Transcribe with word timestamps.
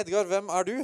Edgar, 0.00 0.24
hvem 0.24 0.46
er 0.48 0.64
du? 0.64 0.76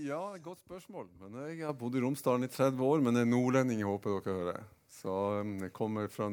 Ja, 0.00 0.20
Godt 0.40 0.62
spørsmål. 0.62 1.08
Men 1.20 1.34
Jeg 1.50 1.66
har 1.66 1.74
bodd 1.76 1.96
i 1.98 2.00
Romsdalen 2.00 2.46
i 2.46 2.48
30 2.48 2.80
år, 2.80 3.02
men 3.04 3.16
er 3.16 3.26
nordlending. 3.28 3.80
jeg 3.82 3.86
håper 3.86 4.14
dere 4.24 4.36
hører. 4.38 4.62
Så 4.88 5.16
um, 5.42 5.58
Jeg 5.60 5.72
kommer 5.72 6.08
fra 6.08 6.30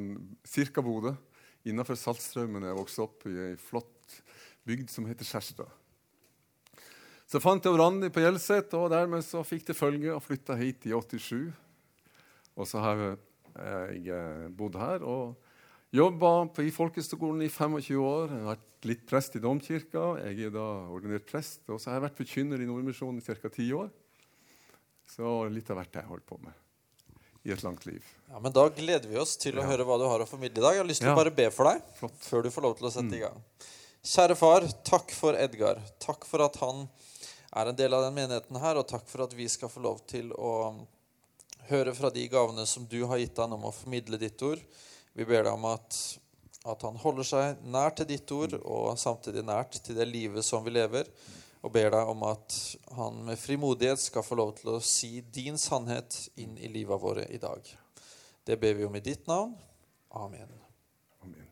ca. 0.47 0.81
Bodø, 0.81 1.11
innafor 1.65 1.99
Saltstraumen. 1.99 2.63
Jeg 2.63 2.77
vokste 2.77 3.03
opp 3.03 3.25
i 3.27 3.35
ei 3.49 3.57
flott 3.59 4.21
bygd 4.63 4.87
som 4.89 5.09
heter 5.09 5.27
Skjerstad. 5.27 5.67
Så 7.27 7.41
fant 7.43 7.65
jeg 7.65 7.75
Randi 7.75 8.07
på 8.07 8.23
Hjelset, 8.23 8.71
og 8.73 8.87
dermed 8.93 9.25
så 9.27 9.43
fikk 9.43 9.67
det 9.67 9.75
følge 9.75 10.15
og 10.15 10.23
flytta 10.23 10.55
hit 10.55 10.87
i 10.87 10.95
87. 10.95 11.51
Og 12.55 12.67
så 12.71 12.79
har 12.79 13.03
jeg 13.03 14.15
eh, 14.15 14.47
bodd 14.47 14.79
her 14.79 15.03
og 15.03 15.35
jobba 15.93 16.31
i 16.63 16.71
folkeskolen 16.71 17.41
i 17.45 17.49
25 17.49 17.97
år. 18.03 18.29
Jeg 18.29 18.43
har 18.45 18.55
vært 18.55 18.87
litt 18.89 19.05
prest 19.09 19.35
i 19.35 19.41
domkirka. 19.43 20.05
Jeg 20.27 20.47
er 20.47 20.53
da 20.55 20.65
ordinert 20.93 21.25
prest. 21.29 21.61
Og 21.69 21.79
så 21.81 21.89
har 21.91 21.99
jeg 21.99 22.05
vært 22.09 22.19
forkynner 22.21 22.61
i 22.63 22.67
Nordmisjonen 22.69 23.19
i 23.21 23.25
ca. 23.25 23.49
ti 23.49 23.69
år. 23.75 23.89
Så 25.09 25.25
litt 25.51 25.69
av 25.73 25.79
hvert 25.81 25.95
jeg 25.99 26.05
holdt 26.09 26.25
på 26.29 26.37
med 26.43 26.53
i 27.47 27.53
et 27.55 27.63
langt 27.63 27.85
liv. 27.87 28.03
Ja, 28.29 28.39
men 28.43 28.51
Da 28.51 28.67
gleder 28.69 29.07
vi 29.09 29.17
oss 29.17 29.37
til 29.37 29.55
å 29.55 29.61
Ja. 29.63 29.67
høre 29.71 29.85
hva 29.85 29.97
du 29.97 30.03
har 30.05 30.19
å 30.19 30.27
formidle 30.27 30.59
i 30.59 30.61
dag. 30.61 30.73
Jeg 30.75 30.83
har 30.83 30.89
lyst 30.89 31.01
til 31.01 31.07
Ja. 31.09 31.13
å 31.15 31.23
bare 31.23 31.31
be 31.35 31.49
for 31.49 31.65
deg 31.65 31.81
Flott. 31.97 32.11
Mm. 32.13 32.19
før 32.29 32.43
du 32.43 32.49
får 32.49 32.61
lov 32.61 32.77
til 32.77 32.87
å 32.87 32.91
sette 32.91 33.15
i 33.15 33.19
gang. 33.19 33.43
Kjære 34.03 34.35
far, 34.37 34.61
takk 34.83 35.11
for 35.11 35.33
Edgar. 35.33 35.81
Takk 35.99 36.25
for 36.25 36.41
at 36.41 36.55
han 36.57 36.87
er 37.55 37.67
en 37.69 37.75
del 37.75 37.93
av 37.93 38.03
den 38.03 38.13
menigheten 38.15 38.59
her, 38.59 38.75
og 38.77 38.87
takk 38.87 39.07
for 39.07 39.23
at 39.23 39.33
vi 39.33 39.47
skal 39.47 39.69
få 39.69 39.81
lov 39.81 40.05
til 40.05 40.29
å 40.31 40.85
høre 41.69 41.95
fra 41.95 42.09
de 42.09 42.27
gavene 42.27 42.65
som 42.67 42.85
du 42.85 43.05
har 43.07 43.17
gitt 43.17 43.35
han 43.37 43.51
om 43.53 43.63
å 43.63 43.73
formidle 43.73 44.17
ditt 44.19 44.41
ord. 44.43 44.59
Vi 45.13 45.25
ber 45.25 45.43
deg 45.43 45.53
om 45.53 45.65
at, 45.69 45.97
at 46.69 46.85
han 46.85 46.97
holder 47.01 47.27
seg 47.27 47.63
nær 47.67 47.93
til 47.97 48.07
ditt 48.09 48.31
ord, 48.31 48.55
og 48.61 48.97
samtidig 48.99 49.43
nært 49.45 49.79
til 49.83 49.97
det 49.97 50.07
livet 50.09 50.45
som 50.45 50.63
vi 50.65 50.75
lever. 50.75 51.09
Og 51.59 51.73
ber 51.75 51.89
deg 51.91 52.07
om 52.07 52.21
at 52.23 52.55
han 52.95 53.17
med 53.27 53.39
frimodighet 53.39 53.99
skal 53.99 54.23
få 54.23 54.37
lov 54.39 54.53
til 54.61 54.71
å 54.71 54.83
si 54.83 55.19
din 55.35 55.59
sannhet 55.59 56.15
inn 56.39 56.55
i 56.55 56.69
livet 56.71 57.01
våre 57.01 57.25
i 57.27 57.39
dag. 57.41 57.65
Det 58.47 58.55
ber 58.61 58.77
vi 58.77 58.85
om 58.87 58.95
i 58.95 59.03
ditt 59.03 59.27
navn. 59.27 59.57
Amen. 60.15 60.53
Amen. 61.25 61.49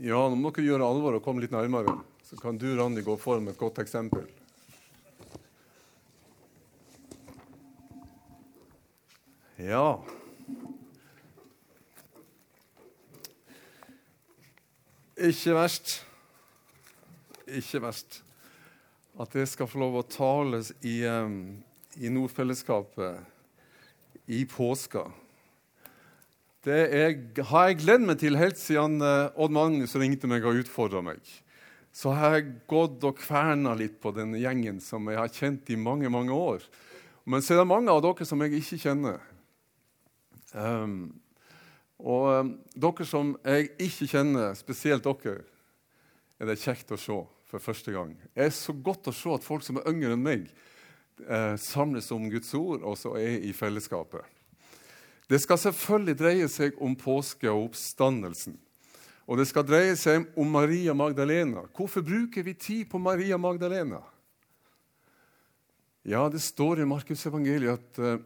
Ja, 0.00 0.22
nå 0.24 0.40
må 0.40 0.54
dere 0.54 0.70
gjøre 0.70 0.88
alvor 0.88 1.18
og 1.18 1.26
komme 1.26 1.44
litt 1.44 1.52
nærmere. 1.52 1.98
Så 2.24 2.38
kan 2.40 2.56
du, 2.56 2.70
Randi, 2.78 3.04
gå 3.04 3.18
foran 3.20 3.44
med 3.44 3.58
et 3.58 3.60
godt 3.60 3.82
eksempel. 3.84 4.24
Ja 9.60 10.00
Ikke 15.22 15.54
verst. 15.54 16.06
Ikke 17.46 17.82
verst. 17.84 18.22
At 19.20 19.34
jeg 19.36 19.48
skal 19.50 19.68
få 19.70 19.78
lov 19.82 20.00
å 20.00 20.08
tales 20.08 20.72
i, 20.80 21.02
i 21.04 22.10
Nordfellesskapet 22.10 23.20
i 24.32 24.44
påska. 24.48 25.04
Det 26.62 26.80
er, 26.94 27.16
har 27.50 27.68
jeg 27.68 27.80
gledet 27.82 28.06
meg 28.06 28.20
til 28.20 28.38
helt 28.38 28.58
siden 28.58 29.02
eh, 29.02 29.34
Odd 29.34 29.54
Magnus 29.54 29.96
ringte 29.98 30.30
meg 30.30 30.44
og 30.46 30.60
utfordra 30.62 31.02
meg. 31.02 31.18
Så 31.92 32.14
har 32.14 32.38
jeg 32.38 32.52
gått 32.70 33.02
og 33.04 33.18
kverna 33.18 33.74
litt 33.76 33.98
på 34.00 34.14
den 34.14 34.36
gjengen 34.38 34.78
som 34.80 35.10
jeg 35.10 35.18
har 35.18 35.32
kjent 35.34 35.72
i 35.74 35.76
mange 35.76 36.10
mange 36.12 36.32
år. 36.32 36.62
Men 37.26 37.42
så 37.42 37.54
er 37.54 37.62
det 37.62 37.70
mange 37.70 37.90
av 37.92 38.00
dere 38.04 38.26
som 38.26 38.40
jeg 38.42 38.62
ikke 38.62 38.78
kjenner. 38.86 39.18
Ehm, 40.52 41.12
og 42.02 42.28
um, 42.40 42.50
dere 42.74 43.06
som 43.06 43.36
jeg 43.46 43.70
ikke 43.78 44.08
kjenner, 44.10 44.56
spesielt 44.58 45.06
dere, 45.06 45.44
er 46.40 46.50
det 46.50 46.60
kjekt 46.60 46.90
å 46.92 46.98
se 46.98 47.20
for 47.46 47.62
første 47.62 47.92
gang. 47.94 48.16
Det 48.34 48.48
er 48.48 48.54
så 48.54 48.74
godt 48.74 49.10
å 49.10 49.14
se 49.14 49.30
at 49.36 49.46
folk 49.46 49.64
som 49.64 49.78
er 49.78 49.88
yngre 49.90 50.16
enn 50.16 50.24
meg, 50.24 50.48
eh, 51.28 51.54
samles 51.60 52.08
om 52.14 52.24
Guds 52.32 52.50
ord 52.58 52.82
og 52.82 52.96
så 52.98 53.14
er 53.20 53.44
i 53.44 53.52
fellesskapet. 53.54 54.24
Det 55.30 55.38
skal 55.40 55.60
selvfølgelig 55.60 56.16
dreie 56.18 56.48
seg 56.50 56.80
om 56.82 56.96
påske 56.98 57.50
og 57.52 57.68
oppstandelsen. 57.68 58.56
Og 59.30 59.38
det 59.38 59.46
skal 59.48 59.64
dreie 59.68 59.94
seg 59.96 60.26
om 60.36 60.50
Maria 60.50 60.96
Magdalena. 60.98 61.62
Hvorfor 61.76 62.02
bruker 62.02 62.42
vi 62.42 62.56
tid 62.58 62.88
på 62.90 62.98
Maria 62.98 63.38
Magdalena? 63.38 64.00
Ja, 66.02 66.26
det 66.28 66.42
står 66.42 66.82
i 66.82 66.88
Markus 66.88 67.22
evangeliet 67.28 67.78
at, 67.78 67.98
eh, 68.02 68.18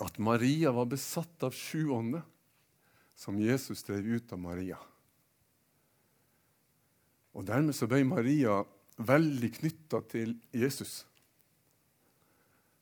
at 0.00 0.18
Maria 0.18 0.72
var 0.72 0.88
besatt 0.90 1.44
av 1.44 1.54
sju 1.56 1.90
ånder 1.92 2.24
som 3.18 3.38
Jesus 3.40 3.84
drev 3.84 4.06
ut 4.16 4.32
av 4.32 4.40
Maria. 4.40 4.78
Og 7.36 7.44
Dermed 7.46 7.76
så 7.76 7.86
ble 7.88 8.02
Maria 8.08 8.62
veldig 9.00 9.50
knytta 9.60 10.02
til 10.10 10.34
Jesus 10.56 11.04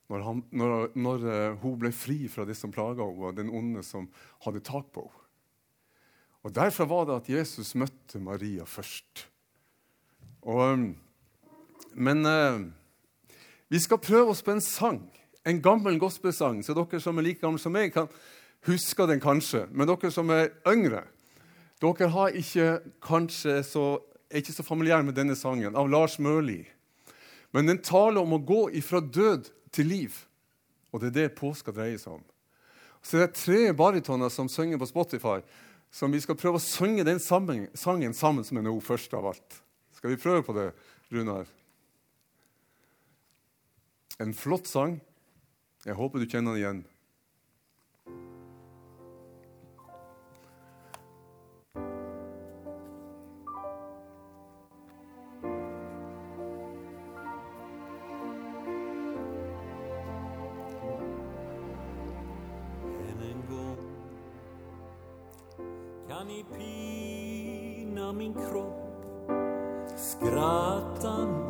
når, 0.09 0.23
han, 0.25 0.39
når, 0.49 0.71
når 0.97 1.25
eh, 1.29 1.57
hun 1.61 1.75
ble 1.77 1.91
fri 1.93 2.23
fra 2.33 2.41
det 2.47 2.55
som 2.57 2.71
plaga 2.73 3.05
henne, 3.05 3.29
og 3.29 3.35
den 3.37 3.51
onde 3.53 3.83
som 3.85 4.07
hadde 4.41 4.63
tak 4.65 4.89
på 4.95 5.05
henne. 5.05 5.25
Og 6.47 6.53
Derfor 6.55 6.87
var 6.89 7.05
det 7.05 7.17
at 7.19 7.29
Jesus 7.29 7.75
møtte 7.77 8.17
Maria 8.23 8.63
først. 8.65 9.25
Og, 10.47 10.61
um, 10.71 10.85
men 11.93 12.25
eh, 12.25 12.61
vi 13.69 13.81
skal 13.83 14.01
prøve 14.01 14.31
oss 14.33 14.41
på 14.41 14.55
en 14.55 14.63
sang, 14.63 15.03
en 15.47 15.61
gammel 15.61 15.99
gospelsang. 15.99 16.63
Så 16.63 16.75
dere 16.77 17.01
som 17.01 17.17
er 17.17 17.27
like 17.29 17.41
gamle 17.43 17.61
som 17.61 17.73
meg, 17.73 17.93
kan 17.93 18.09
huske 18.67 19.07
den 19.09 19.21
kanskje. 19.23 19.65
Men 19.71 19.89
dere 19.89 20.11
som 20.13 20.29
er 20.33 20.51
yngre, 20.69 21.05
dere 21.79 22.09
har 22.15 22.35
ikke, 22.35 22.79
kanskje 23.05 23.61
så, 23.63 23.85
er 24.29 24.43
ikke 24.43 24.57
så 24.57 24.67
familiære 24.67 25.07
med 25.07 25.17
denne 25.17 25.37
sangen, 25.39 25.77
av 25.79 25.89
Lars 25.89 26.19
Mørli. 26.19 26.63
Men 27.55 27.69
den 27.69 27.81
taler 27.81 28.21
om 28.21 28.35
å 28.35 28.43
gå 28.43 28.67
ifra 28.77 29.01
død 29.01 29.49
til 29.73 29.89
liv. 29.89 30.17
Og 30.93 31.01
det 31.01 31.11
er 31.11 31.17
det 31.17 31.37
påska 31.37 31.73
dreier 31.73 31.97
seg 32.01 32.19
om. 32.19 32.25
Så 33.01 33.17
det 33.17 33.29
er 33.29 33.35
tre 33.37 33.61
baritoner 33.73 34.31
som 34.33 34.49
synger 34.51 34.79
på 34.81 34.89
Spotify, 34.89 35.39
som 35.91 36.11
vi 36.11 36.19
skal 36.21 36.37
prøve 36.37 36.59
å 36.59 36.63
synge 36.63 37.05
den 37.07 37.21
sammen, 37.23 37.67
sangen 37.77 38.13
sammen 38.13 38.45
med 38.51 38.67
nå, 38.67 38.75
først 38.83 39.13
av 39.17 39.29
alt. 39.31 39.61
Skal 39.95 40.13
vi 40.13 40.21
prøve 40.21 40.43
på 40.45 40.53
det, 40.57 40.67
Runar? 41.13 41.47
En 44.19 44.33
flott 44.35 44.67
sang. 44.67 44.99
Jeg 45.85 45.95
håper 45.95 46.19
du 46.19 46.25
kjenner 46.27 46.51
den 46.51 46.59
igjen. 46.59 46.85
Kan 66.09 66.27
pina 66.51 68.11
min 68.13 68.33
kropp 68.33 69.31
Skratta 69.95 71.48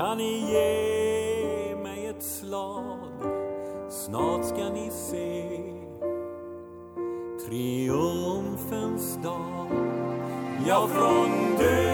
kan 0.00 0.18
ni 0.18 0.52
ge 0.52 1.76
mig 1.82 2.06
ett 2.06 2.22
slag? 2.22 3.22
Snart 3.88 4.44
ska 4.44 4.68
ni 4.68 4.90
se 4.90 5.60
triumfens 7.46 9.18
dag. 9.22 9.66
Ja, 10.66 10.88
från 10.88 11.56
död 11.58 11.89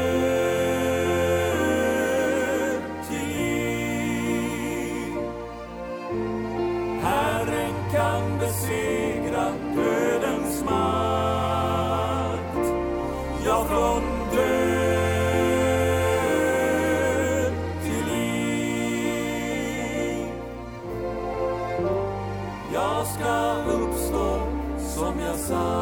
som 25.47 25.76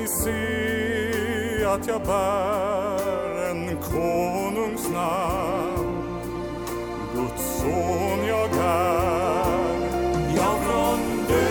ni 0.00 0.06
se 0.06 1.64
att 1.64 1.86
jag 1.86 2.02
bär 2.02 3.50
en 3.50 3.76
konungs 3.76 4.88
namn 4.92 6.12
Guds 7.14 7.60
son 7.60 8.26
jag 8.26 8.50
är 8.50 9.78
jag 10.36 10.58
från 10.64 10.98
död 11.28 11.48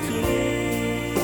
till 0.00 0.16
liv. 0.26 1.18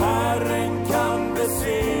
Herren 0.00 0.86
kan 0.86 1.34
besegra 1.34 1.97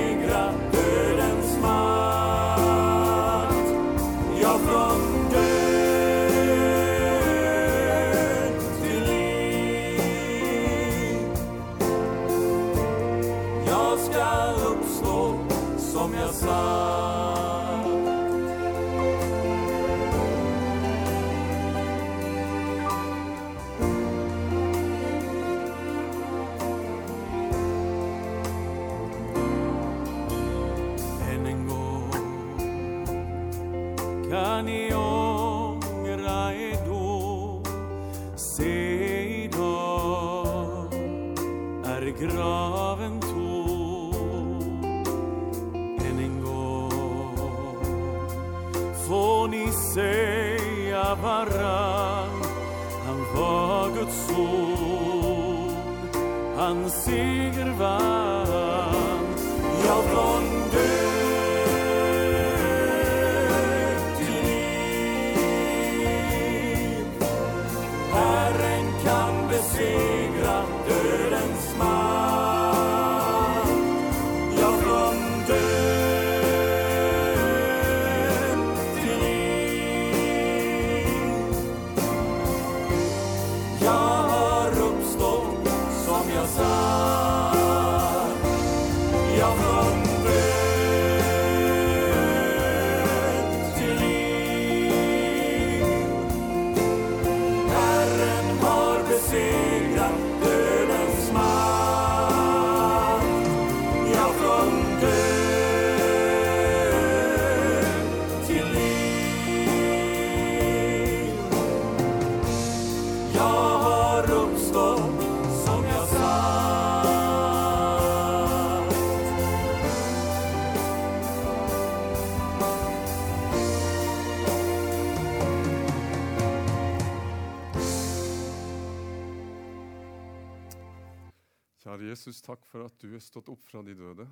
Kjære 131.98 132.12
Jesus, 132.12 132.38
takk 132.46 132.62
for 132.62 132.86
at 132.86 132.94
du 133.02 133.10
er 133.10 133.18
stått 133.18 133.48
opp 133.50 133.64
fra 133.66 133.80
de 133.82 133.90
døde. 133.98 134.22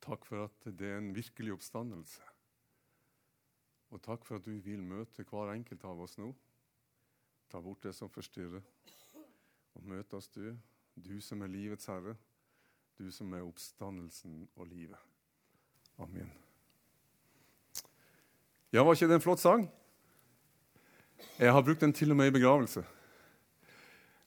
Takk 0.00 0.22
for 0.24 0.46
at 0.46 0.64
det 0.64 0.86
er 0.88 1.02
en 1.02 1.10
virkelig 1.12 1.52
oppstandelse. 1.52 2.22
Og 3.92 4.00
takk 4.00 4.24
for 4.24 4.38
at 4.38 4.46
du 4.46 4.54
vil 4.64 4.80
møte 4.80 5.26
hver 5.28 5.52
enkelt 5.52 5.84
av 5.84 6.00
oss 6.00 6.16
nå. 6.16 6.30
Ta 7.52 7.60
bort 7.60 7.84
det 7.84 7.92
som 7.92 8.08
forstyrrer, 8.08 8.64
og 9.76 9.84
møt 9.84 10.16
oss 10.16 10.30
du, 10.32 10.54
du 10.96 11.20
som 11.20 11.44
er 11.44 11.52
livets 11.52 11.90
herre, 11.92 12.16
du 12.96 13.12
som 13.12 13.36
er 13.36 13.44
oppstandelsen 13.44 14.46
og 14.56 14.72
livet. 14.72 14.96
Amen. 16.00 16.32
Ja, 18.72 18.80
var 18.80 18.96
ikke 18.96 19.12
det 19.12 19.20
en 19.20 19.28
flott 19.28 19.44
sang? 19.44 19.68
Jeg 21.36 21.52
har 21.52 21.68
brukt 21.68 21.84
den 21.84 21.92
til 21.92 22.16
og 22.16 22.22
med 22.22 22.32
i 22.32 22.38
begravelse. 22.40 22.86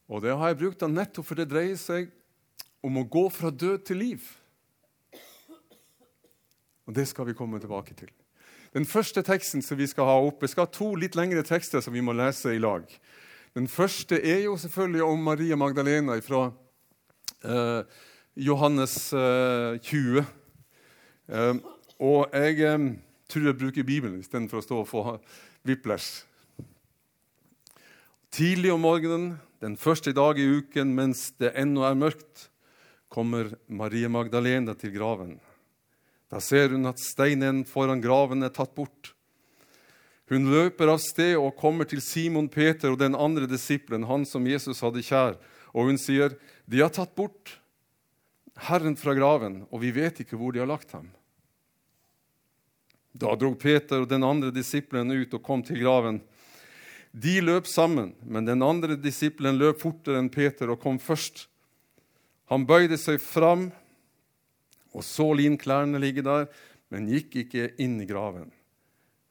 Og 0.09 0.21
det 0.21 0.35
har 0.37 0.51
jeg 0.51 0.59
brukt 0.61 0.81
da 0.81 0.89
nettopp 0.91 1.25
for 1.25 1.39
det 1.39 1.49
dreier 1.49 1.77
seg 1.79 2.11
om 2.85 2.99
å 3.01 3.07
gå 3.09 3.25
fra 3.33 3.49
død 3.49 3.85
til 3.87 4.01
liv. 4.01 4.25
Og 6.85 6.93
det 6.93 7.07
skal 7.09 7.25
vi 7.25 7.37
komme 7.37 7.59
tilbake 7.59 7.95
til. 7.97 8.11
Den 8.75 8.85
første 8.85 9.23
teksten 9.25 9.63
som 9.63 9.79
vi 9.79 9.87
skal 9.87 10.05
ha 10.05 10.17
opp, 10.19 10.41
Jeg 10.43 10.49
skal 10.49 10.65
ha 10.67 10.71
to 10.71 10.95
litt 10.95 11.15
lengre 11.15 11.43
tekster 11.43 11.81
som 11.81 11.93
vi 11.93 12.01
må 12.01 12.13
lese 12.13 12.53
i 12.53 12.59
lag. 12.59 12.83
Den 13.55 13.67
første 13.67 14.19
er 14.19 14.43
jo 14.43 14.57
selvfølgelig 14.57 15.03
om 15.03 15.23
Maria 15.23 15.55
Magdalena 15.55 16.19
fra 16.19 16.51
eh, 17.43 17.83
Johannes 18.35 19.13
eh, 19.13 19.79
20. 19.79 20.25
Eh, 21.27 21.55
og 21.99 22.27
jeg 22.33 22.59
eh, 22.59 22.91
tror 23.29 23.45
jeg 23.45 23.57
bruker 23.57 23.83
Bibelen 23.87 24.19
istedenfor 24.19 24.59
å 24.59 24.65
stå 24.65 24.79
og 24.81 24.89
få 24.89 25.17
whiplash. 25.63 26.25
Tidlig 28.35 28.73
om 28.73 28.83
morgenen, 28.83 29.37
den 29.63 29.77
første 29.79 30.11
dag 30.15 30.39
i 30.39 30.47
uken 30.59 30.93
mens 30.97 31.29
det 31.39 31.53
ennå 31.55 31.85
er 31.87 31.97
mørkt, 31.97 32.49
kommer 33.09 33.53
Maria 33.67 34.09
Magdalena 34.11 34.75
til 34.75 34.91
graven. 34.95 35.37
Da 36.31 36.41
ser 36.43 36.73
hun 36.73 36.89
at 36.89 36.99
steinen 36.99 37.63
foran 37.69 38.01
graven 38.03 38.43
er 38.43 38.51
tatt 38.53 38.73
bort. 38.75 39.13
Hun 40.27 40.49
løper 40.49 40.89
av 40.89 40.99
sted 41.03 41.35
og 41.37 41.55
kommer 41.59 41.85
til 41.87 42.01
Simon 42.01 42.49
Peter 42.49 42.91
og 42.91 42.99
den 42.99 43.15
andre 43.15 43.45
disippelen, 43.47 44.07
han 44.09 44.25
som 44.25 44.47
Jesus 44.49 44.81
hadde 44.81 45.05
kjær, 45.05 45.37
og 45.75 45.91
hun 45.91 45.99
sier, 46.01 46.33
'De 46.65 46.81
har 46.81 46.89
tatt 46.89 47.15
bort 47.15 47.59
Herren 48.57 48.95
fra 48.95 49.13
graven, 49.13 49.67
og 49.69 49.81
vi 49.81 49.91
vet 49.91 50.19
ikke 50.23 50.37
hvor 50.39 50.51
de 50.51 50.59
har 50.59 50.71
lagt 50.71 50.91
ham.' 50.91 51.11
Da 53.13 53.35
drog 53.35 53.59
Peter 53.59 54.01
og 54.01 54.09
den 54.09 54.23
andre 54.23 54.51
disippelen 54.51 55.11
ut 55.11 55.33
og 55.33 55.43
kom 55.43 55.63
til 55.63 55.79
graven. 55.79 56.19
De 57.15 57.37
løp 57.39 57.67
sammen, 57.71 58.11
men 58.27 58.43
den 58.47 58.63
andre 58.65 58.97
disippelen 58.99 59.55
løp 59.55 59.79
fortere 59.79 60.19
enn 60.19 60.31
Peter 60.33 60.73
og 60.73 60.81
kom 60.83 60.97
først. 60.99 61.45
Han 62.51 62.65
bøyde 62.67 62.97
seg 62.99 63.21
fram 63.23 63.69
og 64.95 65.03
så 65.03 65.29
linklærne 65.35 65.99
ligge 65.99 66.23
der, 66.25 66.49
men 66.91 67.07
gikk 67.11 67.35
ikke 67.45 67.69
inn 67.81 67.97
i 68.03 68.07
graven. 68.07 68.49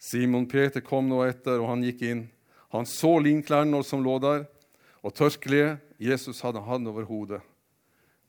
Simon 0.01 0.45
Peter 0.49 0.85
kom 0.85 1.09
nå 1.09 1.23
etter, 1.25 1.61
og 1.61 1.71
han 1.71 1.85
gikk 1.85 2.03
inn. 2.05 2.27
Han 2.75 2.89
så 2.89 3.15
linklærne 3.23 3.81
som 3.87 4.05
lå 4.05 4.19
der, 4.21 4.45
og 5.05 5.15
tørkleet 5.17 5.81
Jesus 6.01 6.43
hadde 6.45 6.65
hatt 6.65 6.89
over 6.91 7.07
hodet. 7.09 7.41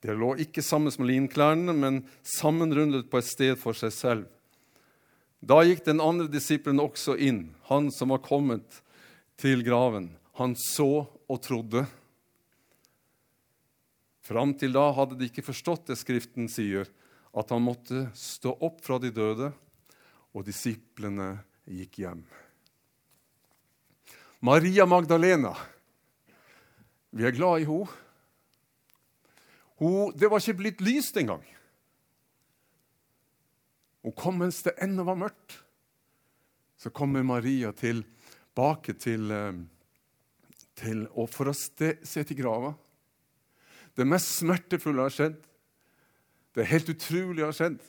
Det 0.04 0.16
lå 0.16 0.36
ikke 0.44 0.64
sammen 0.64 0.94
med 1.00 1.10
linklærne, 1.10 1.74
men 1.74 2.04
sammenrundet 2.24 3.10
på 3.10 3.20
et 3.20 3.28
sted 3.28 3.60
for 3.60 3.76
seg 3.76 3.92
selv. 3.96 4.26
Da 5.40 5.62
gikk 5.66 5.84
den 5.88 6.04
andre 6.04 6.28
disippelen 6.32 6.84
også 6.84 7.18
inn, 7.20 7.50
han 7.72 7.92
som 7.92 8.14
var 8.14 8.24
kommet 8.24 8.84
til 9.40 9.64
graven. 9.66 10.10
Han 10.40 10.56
så 10.60 11.06
og 11.06 11.42
trodde. 11.44 11.86
Fram 14.26 14.56
til 14.58 14.74
da 14.74 14.88
hadde 14.96 15.18
de 15.20 15.30
ikke 15.30 15.46
forstått 15.46 15.92
det 15.92 16.00
Skriften 16.00 16.50
sier, 16.52 16.90
at 17.36 17.52
han 17.52 17.64
måtte 17.64 18.08
stå 18.18 18.56
opp 18.64 18.82
fra 18.86 18.98
de 19.02 19.12
døde, 19.14 19.52
og 20.36 20.48
disiplene 20.48 21.36
gikk 21.70 22.00
hjem. 22.02 22.24
Maria 24.46 24.86
Magdalena, 24.86 25.54
vi 27.16 27.26
er 27.26 27.36
glad 27.36 27.64
i 27.64 27.68
henne. 27.70 28.02
Det 30.16 30.30
var 30.32 30.40
ikke 30.40 30.60
blitt 30.60 30.82
lyst 30.84 31.18
engang. 31.20 31.44
Hun 34.06 34.14
kom 34.14 34.38
mens 34.38 34.62
det 34.66 34.76
ennå 34.82 35.06
var 35.08 35.18
mørkt. 35.18 35.62
så 36.78 36.90
kommer 36.90 37.24
Maria 37.24 37.72
tilbake 38.56 38.94
til, 38.96 39.32
eh, 39.32 39.54
til 40.76 41.08
og 41.12 41.30
for 41.30 41.52
å 41.52 41.54
se 41.54 42.24
til 42.24 42.38
grava. 42.38 42.74
Det 43.96 44.08
mest 44.08 44.40
smertefulle 44.40 45.02
har 45.02 45.12
skjedd. 45.12 45.36
Det 46.56 46.66
helt 46.66 46.88
utrolige 46.88 47.46
har 47.46 47.52
skjedd. 47.52 47.80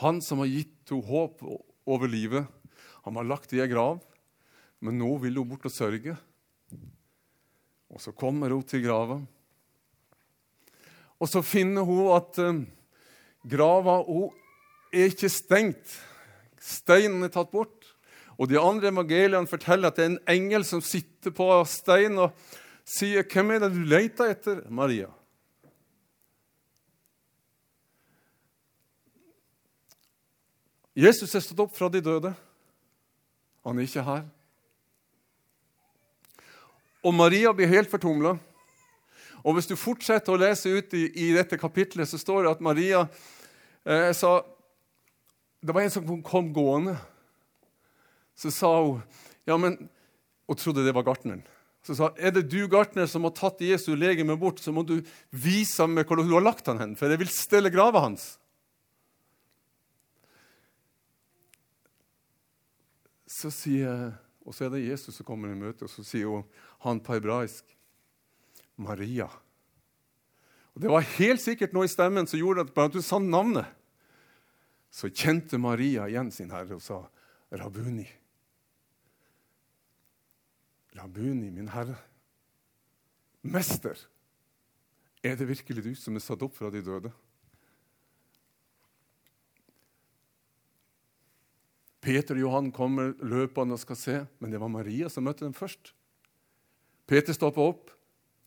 Han 0.00 0.22
som 0.22 0.38
har 0.38 0.46
gitt 0.46 0.88
henne 0.88 1.04
håp 1.04 1.42
over 1.86 2.08
livet, 2.08 2.46
han 3.04 3.16
har 3.16 3.24
lagt 3.24 3.52
i 3.52 3.60
ei 3.60 3.68
grav. 3.68 4.00
Men 4.80 4.98
nå 4.98 5.18
vil 5.20 5.36
hun 5.36 5.48
bort 5.48 5.66
og 5.66 5.72
sørge. 5.72 6.16
Og 7.90 8.00
så 8.00 8.12
kommer 8.12 8.48
hun 8.50 8.62
til 8.62 8.82
grava. 8.82 9.20
Og 11.20 11.28
så 11.28 11.42
finner 11.42 11.84
hun 11.84 12.16
at 12.16 12.38
uh, 12.38 12.64
grava 13.44 14.02
hun 14.04 14.32
er 14.92 15.12
ikke 15.12 15.28
stengt. 15.28 16.00
Steinen 16.60 17.22
er 17.24 17.32
tatt 17.32 17.52
bort. 17.52 17.83
Og 18.38 18.48
De 18.50 18.58
andre 18.60 18.90
evangeliene 18.90 19.46
forteller 19.46 19.90
at 19.90 19.96
det 19.98 20.04
er 20.04 20.12
en 20.12 20.22
engel 20.28 20.64
som 20.66 20.82
sitter 20.82 21.30
på 21.34 21.48
steinen 21.64 22.18
og 22.18 22.32
sier, 22.84 23.22
'Hvem 23.22 23.50
er 23.50 23.58
det 23.58 23.72
du 23.72 23.84
leter 23.84 24.30
etter, 24.30 24.62
Maria?' 24.70 25.12
Jesus 30.94 31.34
er 31.34 31.42
stått 31.42 31.58
opp 31.58 31.74
fra 31.74 31.88
de 31.90 32.00
døde. 32.00 32.30
Han 33.64 33.78
er 33.78 33.82
ikke 33.82 34.02
her. 34.06 34.22
Og 37.02 37.14
Maria 37.14 37.50
blir 37.52 37.66
helt 37.66 37.90
fortumla. 37.90 38.36
Og 39.44 39.56
hvis 39.56 39.66
du 39.66 39.74
fortsetter 39.76 40.32
å 40.32 40.38
lese 40.40 40.70
ut 40.70 40.94
i, 40.94 41.08
i 41.26 41.32
dette 41.34 41.58
kapitlet, 41.58 42.08
så 42.08 42.20
står 42.20 42.44
det 42.44 42.52
at 42.54 42.62
Maria 42.64 43.02
eh, 43.84 44.12
sa 44.16 44.40
Det 45.60 45.74
var 45.74 45.82
en 45.82 45.90
som 45.90 46.22
kom 46.22 46.52
gående. 46.54 46.94
Så 48.38 48.52
sa 48.54 48.70
hun 48.82 49.02
ja, 49.46 49.56
men, 49.60 49.76
Og 50.48 50.58
trodde 50.58 50.84
det 50.84 50.94
var 50.96 51.06
gartneren. 51.06 51.44
Så 51.84 51.96
sa 51.98 52.10
er 52.16 52.32
det 52.32 52.46
du, 52.48 52.62
gartner, 52.68 53.06
som 53.08 53.26
har 53.28 53.34
tatt 53.36 53.60
Jesu 53.64 53.92
legeme 53.96 54.36
bort, 54.40 54.60
så 54.60 54.72
må 54.72 54.82
du 54.88 54.98
vise 55.30 55.84
meg 55.88 56.08
hvor 56.08 56.20
du 56.20 56.32
har 56.32 56.44
lagt 56.44 56.68
han 56.70 56.80
hen, 56.80 56.94
for 56.96 57.12
jeg 57.12 57.20
vil 57.20 57.32
stelle 57.32 57.72
grava 57.72 58.00
hans. 58.06 58.34
Så 63.28 63.52
sier 63.52 64.14
og 64.44 64.52
så 64.52 64.66
er 64.66 64.74
det 64.74 64.84
Jesus 64.84 65.16
som 65.16 65.26
kommer 65.26 65.52
i 65.52 65.56
møte, 65.56 65.86
og 65.86 65.92
så 65.92 66.04
sier 66.04 66.28
hun 66.28 66.44
han 66.84 67.00
på 67.00 67.16
hebraisk 67.16 67.64
Maria. 68.76 69.30
Og 70.74 70.82
Det 70.82 70.90
var 70.90 71.06
helt 71.16 71.40
sikkert 71.40 71.72
noe 71.72 71.88
i 71.88 71.92
stemmen 71.92 72.28
som 72.28 72.40
gjorde 72.40 72.66
at 72.66 72.74
bare 72.76 72.90
at 72.90 72.96
du 72.98 73.02
sa 73.04 73.20
navnet, 73.22 73.64
så 74.92 75.08
kjente 75.08 75.58
Maria 75.58 76.06
igjen 76.10 76.30
sin 76.30 76.52
herre 76.54 76.76
og 76.76 76.82
sa 76.84 77.00
Rabuni. 77.54 78.06
Rabuni, 80.94 81.50
min 81.50 81.68
herre. 81.72 81.96
Mester, 83.42 83.98
er 85.24 85.36
det 85.36 85.48
virkelig 85.48 85.84
du 85.84 85.92
som 85.98 86.16
er 86.16 86.22
satt 86.24 86.42
opp 86.44 86.54
fra 86.56 86.70
de 86.72 86.82
døde? 86.84 87.10
Peter 92.04 92.36
og 92.36 92.42
Johan 92.42 92.70
kommer 92.72 93.14
løpende 93.24 93.76
og 93.76 93.80
skal 93.80 93.96
se, 93.96 94.16
men 94.38 94.52
det 94.52 94.60
var 94.60 94.72
Maria 94.72 95.08
som 95.08 95.24
møtte 95.24 95.46
dem 95.46 95.56
først. 95.56 95.94
Peter 97.08 97.36
stopper 97.36 97.72
opp. 97.72 97.92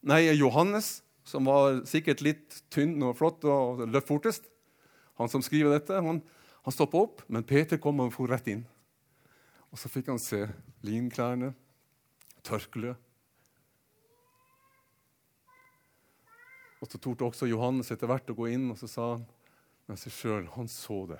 Nei, 0.05 0.27
Johannes, 0.37 1.01
som 1.25 1.49
var 1.49 1.81
sikkert 1.89 2.21
litt 2.25 2.61
tynn 2.73 3.01
og 3.03 3.17
flott 3.17 3.45
og 3.49 3.81
løp 3.89 4.07
fortest, 4.07 4.45
han 5.17 5.29
som 5.33 5.41
skriver 5.41 5.73
dette, 5.73 5.97
han, 5.97 6.21
han 6.61 6.73
stoppa 6.73 7.01
opp, 7.01 7.23
men 7.33 7.45
Peter 7.47 7.81
kom 7.81 8.03
og 8.03 8.13
for 8.13 8.29
rett 8.29 8.49
inn. 8.53 8.61
Og 9.73 9.81
så 9.81 9.89
fikk 9.89 10.11
han 10.13 10.21
se 10.21 10.45
linklærne, 10.85 11.51
tørkleet. 12.47 13.03
Og 16.77 16.91
så 16.91 16.99
torde 17.01 17.25
også 17.25 17.49
Johannes 17.49 17.89
etter 17.91 18.09
hvert 18.09 18.29
å 18.29 18.37
gå 18.37 18.51
inn, 18.53 18.69
og 18.71 18.77
så 18.79 18.89
sa 18.89 19.09
han 19.15 19.25
med 19.87 19.99
seg 19.99 20.13
sjøl 20.13 20.47
Han 20.55 20.69
så 20.69 21.01
det. 21.09 21.19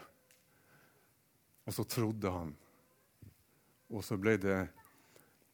Og 1.67 1.75
så 1.75 1.86
trodde 1.88 2.31
han. 2.31 2.53
Og 3.91 4.03
så 4.05 4.19
ble 4.19 4.36
det 4.39 4.60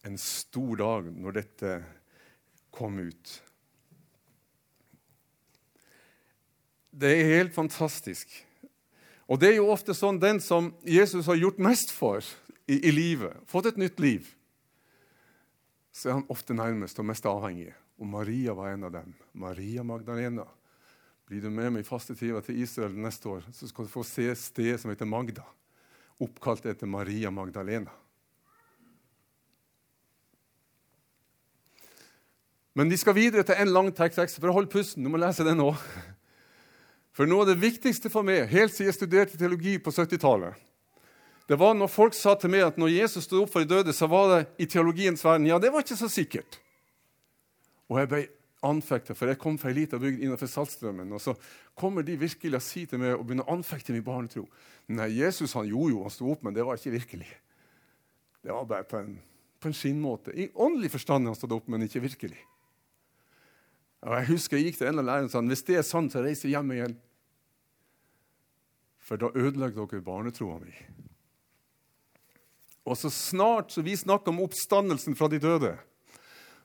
en 0.03 0.17
stor 0.19 0.75
dag 0.81 1.09
når 1.13 1.37
dette 1.39 1.73
kom 2.73 2.99
ut. 2.99 3.33
Det 6.93 7.09
er 7.09 7.31
helt 7.37 7.55
fantastisk. 7.55 8.29
Og 9.25 9.39
det 9.41 9.53
er 9.53 9.57
jo 9.61 9.71
ofte 9.73 9.95
sånn 9.97 10.19
den 10.21 10.41
som 10.43 10.73
Jesus 10.85 11.29
har 11.29 11.39
gjort 11.39 11.61
mest 11.63 11.93
for 11.95 12.21
i, 12.67 12.77
i 12.77 12.91
livet, 12.93 13.39
fått 13.49 13.71
et 13.71 13.79
nytt 13.81 14.01
liv, 14.03 14.27
så 15.93 16.09
er 16.09 16.17
han 16.17 16.29
ofte 16.33 16.55
nærmest 16.57 16.99
og 16.99 17.05
mest 17.05 17.25
avhengig. 17.29 17.71
Og 18.01 18.09
Maria 18.09 18.55
var 18.57 18.73
en 18.73 18.87
av 18.89 18.93
dem. 18.95 19.13
Maria 19.37 19.83
Magdalena. 19.85 20.47
Blir 21.29 21.43
du 21.43 21.51
med 21.53 21.75
meg 21.75 21.85
i 21.85 21.87
fastetida 21.87 22.41
til 22.43 22.63
Israel 22.65 22.95
neste 22.99 23.29
år, 23.29 23.45
så 23.53 23.69
skal 23.69 23.85
du 23.85 23.93
få 23.93 24.03
se 24.07 24.25
et 24.31 24.41
sted 24.41 24.75
som 24.81 24.91
heter 24.91 25.07
Magda 25.07 25.45
oppkalt 26.21 26.65
etter 26.69 26.89
Maria 26.89 27.31
Magdalena. 27.31 27.91
Men 32.73 32.89
vi 32.89 32.97
skal 32.97 33.15
videre 33.17 33.45
til 33.45 33.59
en 33.61 33.73
lang 33.73 33.91
tekst 33.93 34.39
for 34.39 34.49
å 34.49 34.55
holde 34.55 34.71
pusten. 34.73 35.05
Du 35.05 35.11
må 35.13 35.19
lese 35.21 35.45
den 35.45 35.59
nå. 35.61 35.69
For 37.13 37.29
noe 37.29 37.45
av 37.45 37.51
det 37.51 37.61
viktigste 37.61 38.09
for 38.09 38.25
meg, 38.25 38.47
helt 38.49 38.73
siden 38.73 38.89
jeg 38.89 38.97
studerte 38.97 39.37
teologi 39.37 39.75
på 39.77 39.93
70-tallet, 39.93 40.57
det 41.49 41.57
var 41.59 41.75
når 41.75 41.91
folk 41.91 42.15
sa 42.15 42.37
til 42.39 42.53
meg 42.53 42.63
at 42.63 42.77
når 42.79 42.93
Jesus 42.93 43.27
stod 43.27 43.43
opp 43.43 43.51
for 43.51 43.63
de 43.63 43.75
døde, 43.75 43.93
så 43.93 44.07
var 44.07 44.29
det 44.31 44.39
i 44.63 44.67
teologiens 44.69 45.23
verden. 45.25 45.49
Ja, 45.49 45.59
det 45.59 45.73
var 45.73 45.83
ikke 45.83 45.99
så 45.99 46.07
sikkert. 46.11 46.59
Og 47.91 47.99
jeg 47.99 48.09
ble 48.11 48.21
anfekta, 48.63 49.15
for 49.17 49.27
jeg 49.27 49.39
kom 49.41 49.57
fra 49.59 49.73
ei 49.73 49.81
lita 49.81 49.99
bygd 49.99 50.23
innenfor 50.23 50.47
Saltstrømmen. 50.47 51.11
Og 51.11 51.21
så 51.21 51.35
kommer 51.75 52.05
de 52.07 52.15
virkelig 52.19 52.59
og 52.59 52.63
sier 52.63 52.87
til 52.87 53.01
meg 53.01 53.17
og 53.17 53.25
begynner 53.27 53.49
å 53.49 53.57
anfekte 53.57 53.95
min 53.95 54.05
barnetro. 54.05 54.45
Nei, 54.95 55.09
Jesus 55.17 55.55
han 55.57 55.67
gjorde 55.67 55.91
jo, 55.91 56.01
han 56.05 56.15
sto 56.15 56.31
opp, 56.31 56.47
men 56.47 56.55
det 56.55 56.63
var 56.65 56.79
ikke 56.79 56.95
virkelig. 56.95 57.29
Det 58.43 58.51
var 58.51 58.67
bare 58.67 58.87
på 58.87 58.99
en, 58.99 59.13
på 59.59 59.69
en 59.69 59.77
skinnmåte. 59.77 60.35
I 60.35 60.49
åndelig 60.55 60.93
forstand 60.95 61.27
han 61.27 61.37
stått 61.37 61.55
opp, 61.55 61.67
men 61.71 61.83
ikke 61.83 62.03
virkelig. 62.07 62.39
Og 64.03 64.15
Jeg 64.19 64.31
husker 64.33 64.59
jeg 64.59 64.71
gikk 64.71 64.81
til 64.81 64.89
en 64.91 64.99
av 64.99 65.07
lærerne 65.07 65.31
og 65.31 65.31
sa 65.31 65.41
hvis 65.47 65.67
det 65.67 65.79
er 65.79 65.87
sant, 65.87 66.11
så 66.11 66.23
reiser 66.23 66.49
jeg 66.49 66.57
hjem 66.57 66.73
igjen. 66.75 66.95
For 69.03 69.19
da 69.19 69.31
ødelegger 69.35 69.87
dere 69.87 70.03
barnetroa 70.03 70.59
mi. 70.63 70.75
Og 72.83 72.97
så 72.99 73.11
snart 73.13 73.71
så 73.71 73.83
vi 73.83 73.95
snakker 73.95 74.33
om 74.33 74.41
oppstandelsen 74.43 75.15
fra 75.15 75.29
de 75.31 75.39
døde, 75.39 75.75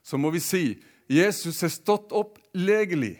så 0.02 0.18
må 0.18 0.32
vi 0.34 0.42
si 0.42 0.64
Jesus 1.08 1.62
er 1.64 1.72
stått 1.72 2.12
opp 2.16 2.36
legelig. 2.52 3.16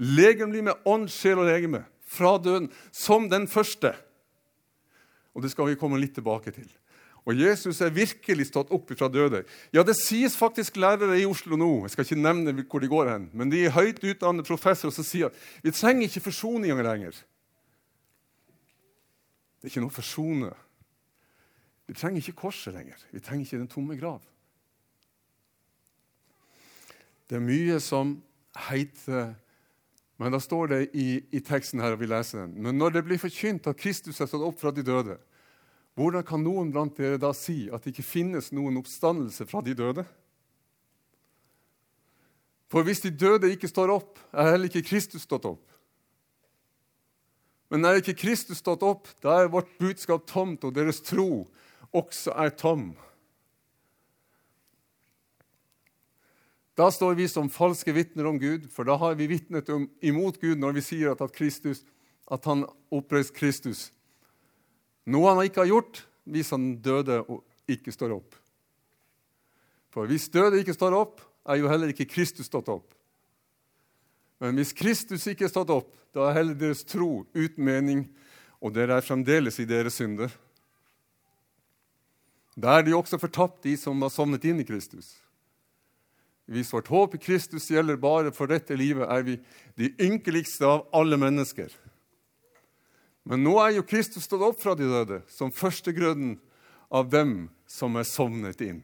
Legemlig 0.00 0.62
med 0.64 0.86
ånd, 0.88 1.10
sjel 1.12 1.42
og 1.42 1.50
legeme. 1.50 1.84
Fra 2.08 2.36
døden. 2.40 2.70
Som 2.92 3.28
den 3.28 3.44
første. 3.50 3.92
Og 5.36 5.44
det 5.44 5.52
skal 5.52 5.68
vi 5.68 5.78
komme 5.78 6.00
litt 6.00 6.14
tilbake 6.16 6.54
til. 6.54 6.66
Og 7.24 7.38
Jesus 7.40 7.80
er 7.80 7.92
virkelig 7.94 8.50
stått 8.50 8.72
opp 8.74 8.90
fra 8.98 9.08
døde. 9.08 9.42
Ja, 9.72 9.82
det 9.84 9.96
sies 9.96 10.36
faktisk 10.36 10.76
lærere 10.76 11.16
i 11.20 11.28
Oslo 11.28 11.56
nå. 11.56 11.70
Jeg 11.84 11.94
skal 11.94 12.06
ikke 12.08 12.20
nevne 12.20 12.52
hvor 12.68 12.84
de 12.84 12.90
går 12.90 13.10
hen, 13.12 13.30
men 13.32 13.52
de 13.52 13.62
er 13.64 13.72
høyt 13.72 14.02
utdannede 14.04 14.44
professorer 14.44 14.92
som 14.92 15.06
sier 15.06 15.30
at 15.30 15.64
vi 15.64 15.72
trenger 15.72 16.08
ikke 16.08 16.26
forsoning 16.26 16.74
lenger. 16.84 17.16
Det 19.56 19.70
er 19.70 19.72
ikke 19.72 19.86
noe 19.86 19.96
å. 19.96 20.52
Vi 21.86 21.94
trenger 21.94 22.22
ikke 22.22 22.40
korset 22.46 22.74
lenger. 22.74 23.00
Vi 23.12 23.20
trenger 23.20 23.44
ikke 23.44 23.60
den 23.60 23.70
tomme 23.70 23.96
grav. 24.00 24.22
Det 27.28 27.36
er 27.38 27.44
mye 27.44 27.80
som 27.80 28.18
heter 28.68 29.34
Men 30.20 30.30
da 30.30 30.38
står 30.38 30.68
det 30.70 30.78
i, 30.94 31.24
i 31.34 31.40
teksten 31.42 31.80
her, 31.82 31.96
og 31.96 31.98
vi 31.98 32.06
leser 32.06 32.44
den. 32.44 32.52
Men 32.62 32.76
når 32.78 32.92
det 32.94 33.00
blir 33.08 33.18
forkynt 33.18 33.66
at 33.66 33.80
Kristus 33.80 34.20
er 34.22 34.28
stått 34.30 34.44
opp 34.46 34.60
fra 34.60 34.70
de 34.70 34.84
døde, 34.86 35.16
hvordan 35.98 36.22
kan 36.26 36.42
noen 36.42 36.70
blant 36.70 36.94
dere 36.94 37.18
da 37.18 37.32
si 37.34 37.64
at 37.66 37.82
det 37.82 37.90
ikke 37.90 38.06
finnes 38.06 38.52
noen 38.54 38.78
oppstandelse 38.78 39.42
fra 39.50 39.58
de 39.66 39.74
døde? 39.74 40.04
For 42.70 42.86
hvis 42.86 43.02
de 43.02 43.10
døde 43.10 43.50
ikke 43.50 43.70
står 43.70 43.90
opp, 43.90 44.22
er 44.30 44.52
heller 44.52 44.70
ikke 44.70 44.86
Kristus 44.86 45.26
stått 45.26 45.50
opp. 45.50 45.66
Men 47.74 47.90
er 47.90 47.98
ikke 47.98 48.16
Kristus 48.18 48.62
stått 48.62 48.86
opp, 48.86 49.10
da 49.18 49.40
er 49.40 49.50
vårt 49.50 49.70
budskap 49.82 50.28
tomt, 50.30 50.62
og 50.62 50.74
deres 50.78 51.02
tro 51.02 51.44
også 51.94 52.34
er 52.34 52.54
tom. 52.58 52.92
Da 56.74 56.88
står 56.90 57.14
vi 57.14 57.28
som 57.30 57.50
falske 57.52 57.94
vitner 57.94 58.26
om 58.26 58.38
Gud, 58.42 58.66
for 58.74 58.86
da 58.86 58.96
har 58.98 59.14
vi 59.14 59.30
vitnet 59.30 59.68
imot 60.02 60.40
Gud 60.42 60.58
når 60.58 60.74
vi 60.78 60.82
sier 60.82 61.12
at, 61.12 61.22
at, 61.22 61.34
Kristus, 61.34 61.84
at 62.26 62.46
han 62.50 62.64
oppreist 62.90 63.34
Kristus. 63.36 63.88
Noe 65.06 65.30
han 65.30 65.44
ikke 65.46 65.62
har 65.62 65.70
gjort 65.70 66.02
hvis 66.24 66.50
han 66.54 66.72
døde 66.82 67.20
og 67.28 67.44
ikke 67.70 67.94
står 67.94 68.16
opp. 68.16 68.34
For 69.94 70.10
hvis 70.10 70.26
døde 70.34 70.58
ikke 70.58 70.74
står 70.74 70.96
opp, 70.98 71.22
er 71.46 71.60
jo 71.60 71.70
heller 71.70 71.92
ikke 71.92 72.08
Kristus 72.10 72.48
stått 72.48 72.72
opp. 72.72 72.88
Men 74.42 74.58
hvis 74.58 74.74
Kristus 74.74 75.28
ikke 75.30 75.46
er 75.46 75.52
stått 75.52 75.70
opp, 75.70 75.92
da 76.14 76.26
er 76.26 76.40
heller 76.40 76.58
deres 76.58 76.82
tro 76.88 77.22
uten 77.36 77.64
mening, 77.64 78.06
og 78.58 78.74
dere 78.74 78.98
er 78.98 79.06
fremdeles 79.06 79.60
i 79.62 79.68
deres 79.68 80.00
synder. 80.00 80.32
Da 82.54 82.78
er 82.78 82.86
de 82.86 82.94
også 82.94 83.18
fortapt, 83.18 83.62
de 83.66 83.74
som 83.78 84.02
har 84.02 84.12
sovnet 84.14 84.44
inn 84.46 84.62
i 84.62 84.66
Kristus. 84.66 85.16
Hvis 86.50 86.72
vårt 86.74 86.90
håp 86.92 87.16
i 87.16 87.22
Kristus 87.22 87.70
gjelder 87.72 87.96
bare 88.00 88.32
for 88.34 88.50
dette 88.50 88.76
livet, 88.76 89.08
er 89.08 89.24
vi 89.24 89.38
de 89.80 89.90
ynkeligste 90.04 90.68
av 90.68 90.84
alle 90.94 91.18
mennesker. 91.18 91.72
Men 93.24 93.40
nå 93.46 93.56
er 93.62 93.78
jo 93.78 93.86
Kristus 93.88 94.26
stått 94.28 94.44
opp 94.44 94.60
fra 94.60 94.74
de 94.76 94.84
døde, 94.84 95.22
som 95.32 95.52
førstegrøden 95.52 96.36
av 96.92 97.08
dem 97.10 97.48
som 97.66 97.96
er 97.96 98.06
sovnet 98.06 98.60
inn. 98.60 98.82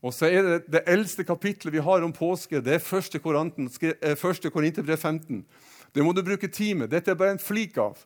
Og 0.00 0.14
så 0.14 0.30
er 0.30 0.46
det 0.46 0.58
det 0.72 0.84
eldste 0.88 1.24
kapitlet 1.26 1.74
vi 1.74 1.84
har 1.84 2.04
om 2.04 2.14
påske, 2.14 2.62
det 2.64 2.78
er 2.78 2.82
1. 2.82 3.20
Korinterbrev 4.52 4.96
15. 4.96 5.44
Det 5.92 6.04
må 6.04 6.12
du 6.12 6.22
bruke 6.24 6.48
tid 6.48 6.76
med. 6.80 6.90
Dette 6.92 7.12
er 7.12 7.18
bare 7.18 7.36
en 7.36 7.42
flik 7.42 7.76
av. 7.80 8.00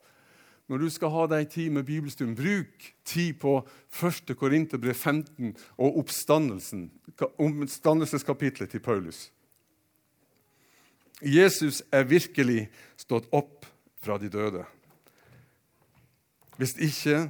Når 0.70 0.78
du 0.78 0.90
skal 0.94 1.10
ha 1.10 1.24
deg 1.26 1.48
tid 1.50 1.72
med 1.74 1.82
bibelstund, 1.82 2.36
bruk 2.38 2.84
tid 3.04 3.40
på 3.42 3.56
1. 3.90 4.30
Korinterbrev 4.38 4.94
15 4.94 5.56
og 5.82 5.98
oppstandelsen, 6.04 6.84
oppstandelseskapitlet 7.18 8.70
til 8.70 8.82
Paulus. 8.84 9.32
Jesus 11.18 11.82
er 11.90 12.06
virkelig 12.06 12.68
stått 12.96 13.26
opp 13.34 13.66
fra 13.98 14.14
de 14.22 14.30
døde. 14.30 14.62
Hvis 16.56 16.76
ikke, 16.78 17.26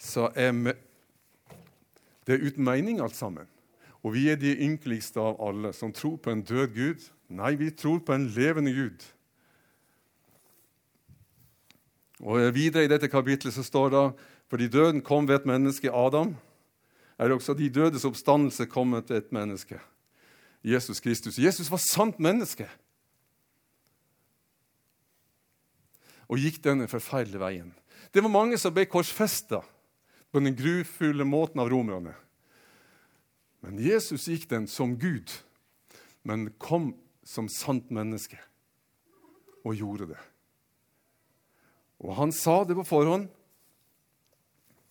så 0.00 0.30
er 0.32 0.56
det 2.26 2.38
er 2.38 2.46
uten 2.46 2.64
mening, 2.64 3.00
alt 3.02 3.16
sammen. 3.16 3.44
Og 4.02 4.14
vi 4.16 4.30
er 4.32 4.40
de 4.40 4.56
ynkeligste 4.56 5.20
av 5.20 5.36
alle 5.42 5.74
som 5.76 5.92
tror 5.92 6.16
på 6.16 6.32
en 6.32 6.42
død 6.42 6.72
Gud. 6.74 7.10
Nei, 7.28 7.54
vi 7.60 7.70
tror 7.70 8.00
på 8.00 8.16
en 8.16 8.30
levende 8.32 8.72
Gud. 8.72 9.04
Og 12.22 12.54
Videre 12.54 12.86
i 12.86 12.90
dette 12.90 13.10
kapitlet 13.10 13.54
så 13.54 13.64
står 13.66 13.90
det 13.90 14.06
fordi 14.52 14.68
døden 14.68 15.00
kom 15.02 15.26
ved 15.28 15.40
et 15.40 15.46
menneske, 15.48 15.90
Adam, 15.90 16.34
er 17.18 17.32
også 17.32 17.54
de 17.54 17.70
dødes 17.72 18.04
oppstandelse 18.04 18.66
kommet 18.66 19.10
ved 19.10 19.16
et 19.16 19.32
menneske, 19.32 19.78
Jesus 20.64 21.00
Kristus. 21.00 21.38
Jesus 21.38 21.70
var 21.70 21.80
sant 21.80 22.20
menneske 22.20 22.68
og 26.28 26.40
gikk 26.40 26.62
denne 26.64 26.88
forferdelige 26.88 27.40
veien. 27.40 27.72
Det 28.14 28.22
var 28.24 28.32
mange 28.32 28.58
som 28.60 28.74
ble 28.74 28.86
korsfesta 28.88 29.62
på 30.32 30.40
den 30.40 30.56
grufulle 30.56 31.24
måten 31.28 31.60
av 31.60 31.70
romerne. 31.72 32.14
Men 33.62 33.78
Jesus 33.80 34.28
gikk 34.28 34.48
den 34.50 34.66
som 34.66 34.96
Gud, 34.98 35.32
men 36.24 36.50
kom 36.58 36.92
som 37.24 37.48
sant 37.52 37.92
menneske 37.94 38.40
og 39.62 39.76
gjorde 39.78 40.12
det. 40.14 40.20
Og 42.02 42.16
han 42.18 42.34
sa 42.34 42.62
det 42.66 42.76
på 42.78 42.86
forhånd. 42.86 43.28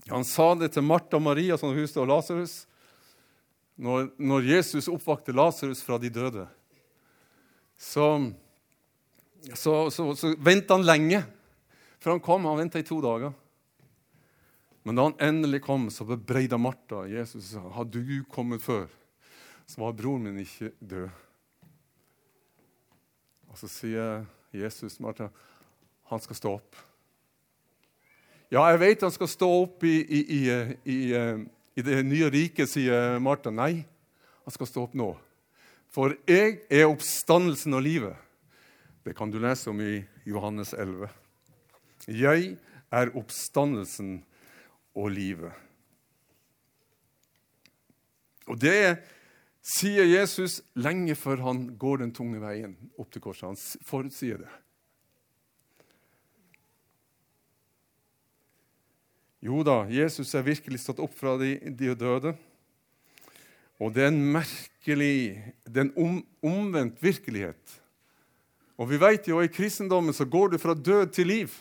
Han 0.09 0.25
sa 0.25 0.53
det 0.55 0.71
til 0.73 0.85
Martha 0.87 1.19
Maria, 1.19 1.57
som 1.59 1.75
huset 1.75 1.99
og 2.01 2.09
Lasarus, 2.09 2.63
når, 3.81 4.11
når, 4.21 4.47
Jesus 4.47 4.89
oppvakte 4.91 5.33
Lasarus 5.35 5.81
fra 5.83 5.97
de 6.01 6.09
døde. 6.13 6.45
Så, 7.77 8.05
så, 9.53 9.75
så, 9.93 10.07
så 10.17 10.33
venta 10.37 10.77
han 10.77 10.85
lenge, 10.85 11.23
for 12.01 12.13
han 12.13 12.23
kom. 12.23 12.45
Han 12.49 12.59
venta 12.61 12.81
i 12.81 12.85
to 12.85 12.99
dager. 13.03 13.33
Men 14.83 14.97
da 14.97 15.07
han 15.09 15.17
endelig 15.21 15.61
kom, 15.65 15.89
så 15.93 16.05
bebreida 16.09 16.57
Martha 16.57 17.03
Jesus 17.09 17.51
sa, 17.53 17.61
hadde 17.75 18.01
du 18.01 18.21
kommet 18.29 18.63
før, 18.63 18.87
så 19.69 19.83
var 19.83 19.97
broren 19.97 20.25
min 20.25 20.41
ikke 20.41 20.71
død. 20.79 21.09
Og 23.51 23.59
så 23.59 23.69
sier 23.69 24.23
Jesus 24.55 24.97
Martha, 25.03 25.29
han 26.09 26.23
skal 26.23 26.39
stå 26.39 26.55
opp. 26.57 26.79
Ja, 28.51 28.65
jeg 28.73 28.81
vet 28.81 29.03
han 29.05 29.13
skal 29.15 29.29
stå 29.31 29.47
opp 29.61 29.83
i, 29.87 29.95
i, 30.03 30.39
i, 30.83 30.97
i 31.79 31.83
det 31.87 32.01
nye 32.03 32.27
riket, 32.33 32.67
sier 32.67 33.15
Martha. 33.23 33.47
Nei, 33.47 33.85
han 34.43 34.55
skal 34.55 34.67
stå 34.67 34.83
opp 34.89 34.97
nå. 34.99 35.13
For 35.91 36.17
jeg 36.27 36.57
er 36.67 36.89
oppstandelsen 36.89 37.77
og 37.77 37.85
livet. 37.85 38.19
Det 39.07 39.15
kan 39.15 39.31
du 39.31 39.39
lese 39.39 39.71
om 39.71 39.79
i 39.79 40.01
Johannes 40.27 40.73
11. 40.75 41.07
Jeg 42.11 42.57
er 42.91 43.13
oppstandelsen 43.17 44.17
og 44.99 45.07
livet. 45.15 45.55
Og 48.51 48.59
det 48.59 48.99
sier 49.63 50.09
Jesus 50.09 50.59
lenge 50.75 51.15
før 51.15 51.47
han 51.47 51.63
går 51.79 52.03
den 52.03 52.11
tunge 52.15 52.43
veien 52.43 52.75
opp 52.99 53.15
til 53.15 53.23
korset. 53.23 53.47
Han 53.47 53.87
forutsier 53.87 54.43
det. 54.43 54.51
Jo 59.41 59.63
da, 59.65 59.83
Jesus 59.89 60.35
er 60.37 60.45
virkelig 60.45 60.83
stått 60.83 61.01
opp 61.01 61.13
fra 61.17 61.33
de, 61.41 61.55
de 61.73 61.95
døde. 61.97 62.35
Og 63.81 63.89
det 63.95 64.05
er 64.05 64.11
en 64.11 64.21
merkelig, 64.35 65.41
det 65.65 65.79
er 65.81 65.87
en 65.87 65.95
om, 65.97 66.19
omvendt 66.45 67.01
virkelighet. 67.01 67.79
Og 68.77 68.89
vi 68.91 68.99
vet 69.01 69.25
jo 69.29 69.41
i 69.41 69.49
kristendommen 69.49 70.13
så 70.13 70.27
går 70.29 70.53
du 70.53 70.61
fra 70.61 70.77
død 70.77 71.13
til 71.17 71.29
liv. 71.29 71.57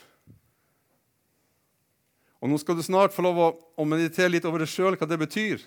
Og 2.41 2.49
nå 2.49 2.61
skal 2.61 2.77
du 2.77 2.85
snart 2.85 3.17
få 3.17 3.25
lov 3.25 3.41
å 3.77 3.89
meditere 3.89 4.33
litt 4.33 4.47
over 4.49 4.63
deg 4.63 4.73
sjøl, 4.73 4.97
hva 4.97 5.09
det 5.09 5.21
betyr. 5.21 5.65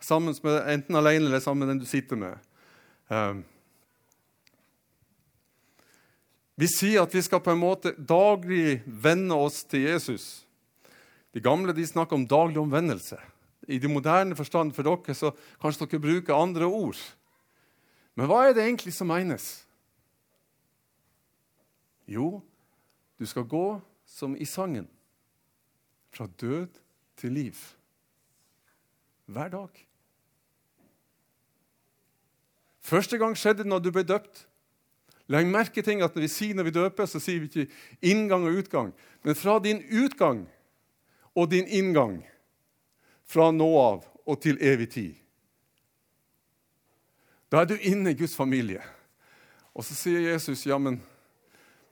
Sammen 0.00 0.36
med, 0.36 0.56
enten 0.72 1.00
alene 1.00 1.28
eller 1.28 1.44
sammen 1.44 1.64
med 1.64 1.74
den 1.74 1.82
du 1.84 1.88
sitter 1.88 2.20
med. 2.20 2.40
Um, 3.08 3.44
vi 6.56 6.68
sier 6.72 7.02
at 7.04 7.12
vi 7.12 7.20
skal 7.20 7.42
på 7.44 7.52
en 7.52 7.60
måte 7.60 7.92
daglig 7.96 8.80
venne 8.86 9.36
oss 9.36 9.60
til 9.68 9.84
Jesus. 9.84 10.46
De 11.36 11.42
gamle 11.44 11.74
de 11.76 11.84
snakker 11.84 12.16
om 12.16 12.24
daglig 12.24 12.56
omvendelse. 12.62 13.18
I 13.68 13.78
det 13.82 13.90
moderne 13.90 14.36
forstand 14.38 14.72
for 14.72 14.86
dere 14.86 15.14
så 15.14 15.34
kanskje 15.60 15.84
dere 15.84 16.00
bruker 16.00 16.38
andre 16.38 16.64
ord. 16.64 16.96
Men 18.16 18.30
hva 18.30 18.46
er 18.46 18.56
det 18.56 18.64
egentlig 18.64 18.94
som 18.96 19.10
menes? 19.12 19.66
Jo, 22.08 22.40
du 23.20 23.26
skal 23.28 23.44
gå 23.44 23.66
som 24.08 24.36
i 24.38 24.48
sangen. 24.48 24.88
Fra 26.14 26.24
død 26.40 26.80
til 27.20 27.36
liv. 27.36 27.60
Hver 29.26 29.52
dag. 29.52 29.82
Første 32.80 33.18
gang 33.18 33.36
skjedde 33.36 33.64
det 33.64 33.68
når 33.68 33.82
du 33.84 33.90
ble 33.92 34.06
døpt. 34.06 34.46
Legg 35.32 35.48
merke 35.50 35.82
til 35.82 36.02
at 36.04 36.14
når 36.14 36.22
vi 36.22 36.30
sier 36.30 36.54
når 36.54 36.68
vi 36.68 36.74
døper, 36.76 37.08
så 37.10 37.20
sier 37.22 37.42
vi 37.42 37.48
ikke 37.50 37.70
inngang 38.06 38.46
og 38.46 38.60
utgang. 38.62 38.92
Men 39.26 39.38
fra 39.38 39.58
din 39.62 39.82
utgang 39.90 40.44
og 41.34 41.50
din 41.50 41.66
inngang, 41.66 42.20
fra 43.26 43.50
nå 43.50 43.66
av 43.80 44.04
og 44.26 44.38
til 44.42 44.60
evig 44.62 44.90
tid. 44.94 45.16
Da 47.50 47.62
er 47.62 47.70
du 47.70 47.76
inne 47.78 48.12
i 48.12 48.18
Guds 48.18 48.36
familie. 48.38 48.82
Og 49.74 49.84
så 49.86 49.94
sier 49.98 50.30
Jesus, 50.30 50.64
ja, 50.66 50.78
men 50.78 51.00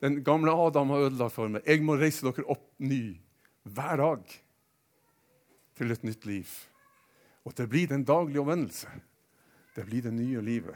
den 0.03 0.21
gamle 0.23 0.51
Adam 0.51 0.91
har 0.95 1.07
ødelagt 1.09 1.35
for 1.35 1.51
meg. 1.51 1.63
Jeg 1.67 1.83
må 1.83 1.99
reise 1.99 2.25
dere 2.25 2.47
opp 2.51 2.65
ny 2.83 3.17
hver 3.63 3.99
dag 4.01 4.23
til 5.75 5.91
et 5.91 6.03
nytt 6.07 6.25
liv. 6.27 6.49
Og 7.45 7.55
det 7.57 7.67
blir 7.69 7.91
den 7.91 8.03
daglige 8.07 8.41
omvendelse. 8.41 8.89
Det 9.75 9.85
blir 9.85 10.03
det 10.05 10.13
nye 10.15 10.41
livet. 10.43 10.75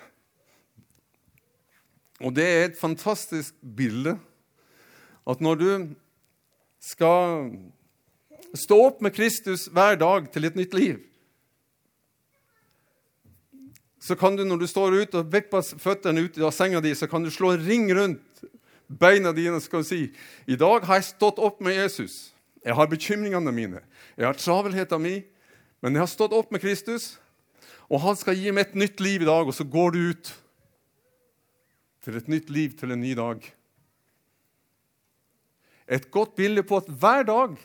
Og 2.20 2.36
det 2.36 2.46
er 2.46 2.64
et 2.68 2.80
fantastisk 2.80 3.56
bilde 3.64 4.18
at 5.30 5.42
når 5.44 5.60
du 5.60 5.70
skal 6.84 7.52
stå 8.58 8.80
opp 8.88 9.04
med 9.06 9.14
Kristus 9.16 9.68
hver 9.72 10.00
dag 10.00 10.28
til 10.34 10.48
et 10.48 10.58
nytt 10.58 10.74
liv, 10.74 10.98
så 14.00 14.16
kan 14.16 14.36
du 14.36 14.46
når 14.48 14.64
du 14.64 14.68
står 14.68 14.96
ute 14.96 15.20
og 15.20 15.32
vipper 15.32 15.62
føttene 15.62 16.24
ut 16.24 16.38
av 16.40 16.54
senga 16.56 16.80
di, 16.82 16.96
så 16.96 17.08
kan 17.08 17.24
du 17.24 17.30
slå 17.32 17.54
en 17.54 17.66
ring 17.66 17.90
rundt 17.94 18.44
beina 18.90 19.34
dine 19.36 19.60
og 19.60 19.86
si 19.86 20.08
i 20.48 20.58
dag 20.58 20.88
har 20.88 21.02
jeg 21.02 21.12
stått 21.12 21.40
opp 21.40 21.60
med 21.62 21.76
Jesus. 21.76 22.32
Jeg 22.66 22.76
har 22.76 22.90
bekymringene 22.92 23.52
mine, 23.56 23.82
jeg 24.18 24.26
har 24.26 24.40
travelheten 24.40 25.04
min, 25.04 25.24
men 25.80 25.96
jeg 25.96 26.04
har 26.04 26.12
stått 26.12 26.34
opp 26.36 26.52
med 26.52 26.64
Kristus, 26.64 27.20
og 27.88 28.02
han 28.04 28.18
skal 28.20 28.36
gi 28.36 28.52
meg 28.52 28.68
et 28.68 28.80
nytt 28.80 29.00
liv 29.00 29.24
i 29.24 29.30
dag, 29.30 29.48
og 29.48 29.56
så 29.56 29.64
går 29.64 29.96
du 29.96 30.00
ut 30.12 30.32
til 32.10 32.17
et 32.17 32.30
nytt 32.32 32.50
liv, 32.50 32.74
til 32.74 32.93
en 32.93 33.02
ny 33.02 33.13
dag. 33.17 33.43
Et 35.89 36.10
godt 36.12 36.34
bilde 36.38 36.63
på 36.65 36.80
at 36.82 36.89
hver 36.89 37.24
dag 37.28 37.58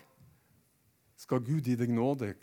skal 1.16 1.40
Gud 1.44 1.64
gi 1.64 1.76
deg 1.80 1.92
nåde, 1.92 2.35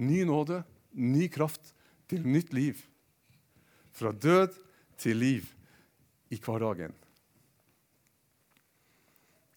ny 0.00 0.22
nåde, 0.28 0.62
ny 0.92 1.28
kraft 1.32 1.74
til 2.08 2.24
nytt 2.24 2.52
liv. 2.56 2.80
Fra 3.92 4.12
død 4.12 4.56
til 4.96 5.20
liv 5.20 5.48
i 6.32 6.40
hverdagen. 6.40 6.96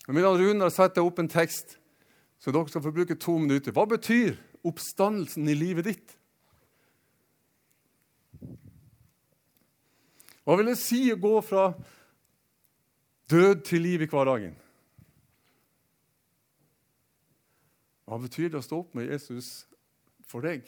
Jeg 0.05 0.21
Rune 0.21 0.61
har 0.61 0.73
satt 0.75 0.99
opp 1.01 1.19
en 1.19 1.31
tekst 1.31 1.77
så 2.39 2.51
dere 2.53 2.69
skal 2.69 2.83
få 2.83 2.91
bruke 2.93 3.15
to 3.17 3.37
minutter. 3.41 3.73
Hva 3.73 3.87
betyr 3.89 4.35
oppstandelsen 4.67 5.47
i 5.49 5.55
livet 5.57 5.87
ditt? 5.87 6.14
Hva 10.45 10.59
vil 10.59 10.69
det 10.69 10.77
si 10.77 11.07
å 11.09 11.17
gå 11.17 11.33
fra 11.41 11.71
død 13.31 13.63
til 13.65 13.81
liv 13.81 14.05
i 14.05 14.09
hverdagen? 14.09 14.53
Hva 18.05 18.19
betyr 18.21 18.51
det 18.53 18.61
å 18.61 18.65
stå 18.65 18.83
opp 18.83 18.93
med 18.97 19.09
Jesus 19.09 19.65
for 20.29 20.45
deg? 20.45 20.67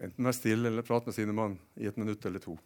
Enten 0.00 0.26
være 0.26 0.38
stille 0.40 0.72
eller 0.72 0.86
prate 0.86 1.12
med 1.12 1.14
sine 1.14 1.36
mann 1.36 1.54
i 1.78 1.86
et 1.86 1.98
minutt 2.00 2.24
eller 2.26 2.42
to. 2.42 2.56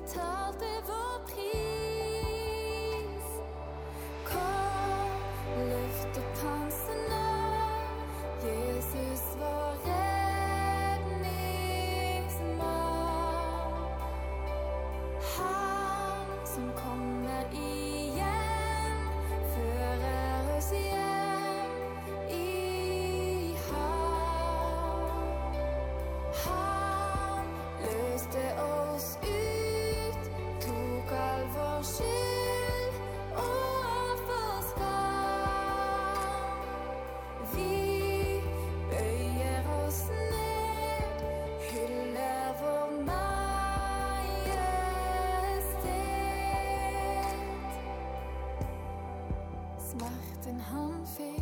Liv, 0.00 0.06
betalte 0.06 0.66
vår 0.86 1.20
pris. 1.26 1.60
Kom, 4.24 5.10
løft 5.56 6.18
opp 6.18 6.79
Smerten 50.50 50.60
han 50.60 51.06
fikk 51.06 51.39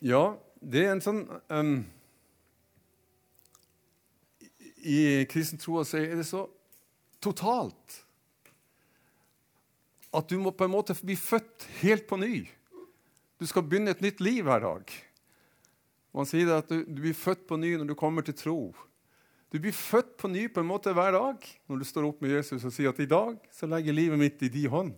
Ja, 0.00 0.38
det 0.60 0.84
er 0.86 0.94
en 0.94 1.02
sånn 1.04 1.24
um, 1.52 1.74
I 4.80 5.26
kristen 5.28 5.60
tro 5.60 5.76
er 5.82 6.14
det 6.16 6.24
så 6.28 6.46
totalt 7.20 7.98
at 10.16 10.30
du 10.32 10.38
må 10.40 10.54
på 10.56 10.64
en 10.66 10.72
måte 10.72 10.96
bli 11.04 11.14
født 11.20 11.68
helt 11.82 12.08
på 12.08 12.16
ny. 12.18 12.48
Du 13.38 13.44
skal 13.46 13.62
begynne 13.62 13.92
et 13.92 14.00
nytt 14.02 14.22
liv 14.24 14.40
hver 14.48 14.64
dag. 14.64 14.94
Man 16.16 16.26
sier 16.26 16.48
at 16.56 16.72
du, 16.72 16.80
du 16.82 17.04
blir 17.04 17.14
født 17.14 17.44
på 17.46 17.60
ny 17.60 17.76
når 17.76 17.92
du 17.92 17.94
kommer 17.98 18.24
til 18.26 18.34
tro. 18.34 18.58
Du 19.52 19.60
blir 19.60 19.76
født 19.76 20.16
på 20.18 20.32
ny 20.32 20.48
på 20.50 20.64
en 20.64 20.70
måte 20.70 20.96
hver 20.96 21.14
dag 21.14 21.46
når 21.68 21.78
du 21.78 21.86
står 21.86 22.08
opp 22.08 22.24
med 22.24 22.34
Jesus 22.38 22.64
og 22.64 22.74
sier 22.74 22.90
at 22.90 23.04
i 23.04 23.08
dag 23.10 23.36
så 23.54 23.68
legger 23.70 23.94
livet 23.94 24.18
mitt 24.18 24.42
i 24.42 24.50
din 24.50 24.72
hånd. 24.72 24.96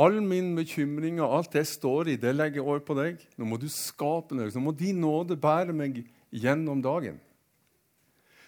All 0.00 0.20
min 0.24 0.54
bekymring 0.56 1.18
og 1.20 1.34
alt 1.36 1.56
jeg 1.58 1.68
står 1.68 2.12
i, 2.12 2.16
det 2.20 2.32
legger 2.32 2.60
jeg 2.60 2.66
over 2.66 2.80
på 2.84 2.96
deg. 2.96 3.20
Nå 3.36 3.48
må 3.48 3.58
du 3.60 3.66
skape 3.72 4.36
noe. 4.36 4.48
Nå 4.54 4.62
må 4.64 4.72
din 4.76 5.02
nåde 5.02 5.36
bære 5.40 5.74
meg 5.76 6.02
gjennom 6.32 6.80
dagen. 6.84 7.18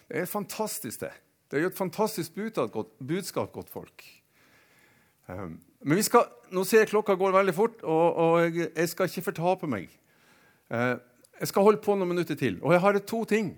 Det 0.09 0.23
er 0.23 0.31
fantastisk, 0.31 1.03
det. 1.03 1.13
Det 1.51 1.59
er 1.59 1.67
jo 1.67 1.73
et 1.73 1.77
fantastisk 1.77 2.35
budskap, 2.37 3.53
godt, 3.53 3.69
folk. 3.69 4.05
Um, 5.29 5.59
men 5.85 5.99
vi 5.99 6.05
skal, 6.07 6.25
nå 6.53 6.65
ser 6.65 6.85
jeg 6.85 6.93
klokka 6.93 7.19
går 7.21 7.35
veldig 7.35 7.55
fort, 7.57 7.83
og, 7.83 8.07
og 8.17 8.39
jeg, 8.47 8.71
jeg, 8.77 8.89
skal 8.89 9.11
ikke 9.11 9.27
fortape 9.29 9.69
meg. 9.69 9.91
Uh, 10.73 10.97
jeg 11.41 11.51
skal 11.51 11.67
holde 11.67 11.83
på 11.85 11.97
noen 11.99 12.15
minutter 12.15 12.39
til. 12.39 12.57
Og 12.63 12.73
jeg 12.73 12.81
har 12.81 12.99
to 13.05 13.25
ting. 13.29 13.53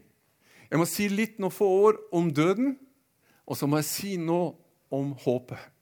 Jeg 0.70 0.80
må 0.80 0.88
si 0.90 1.06
litt 1.12 1.38
noen 1.38 1.54
få 1.54 1.68
år 1.84 2.00
om 2.16 2.32
døden, 2.34 2.74
og 3.46 3.60
så 3.60 3.68
må 3.70 3.78
jeg 3.82 3.90
si 3.90 4.16
noe 4.18 4.54
om 4.94 5.12
håpet. 5.22 5.73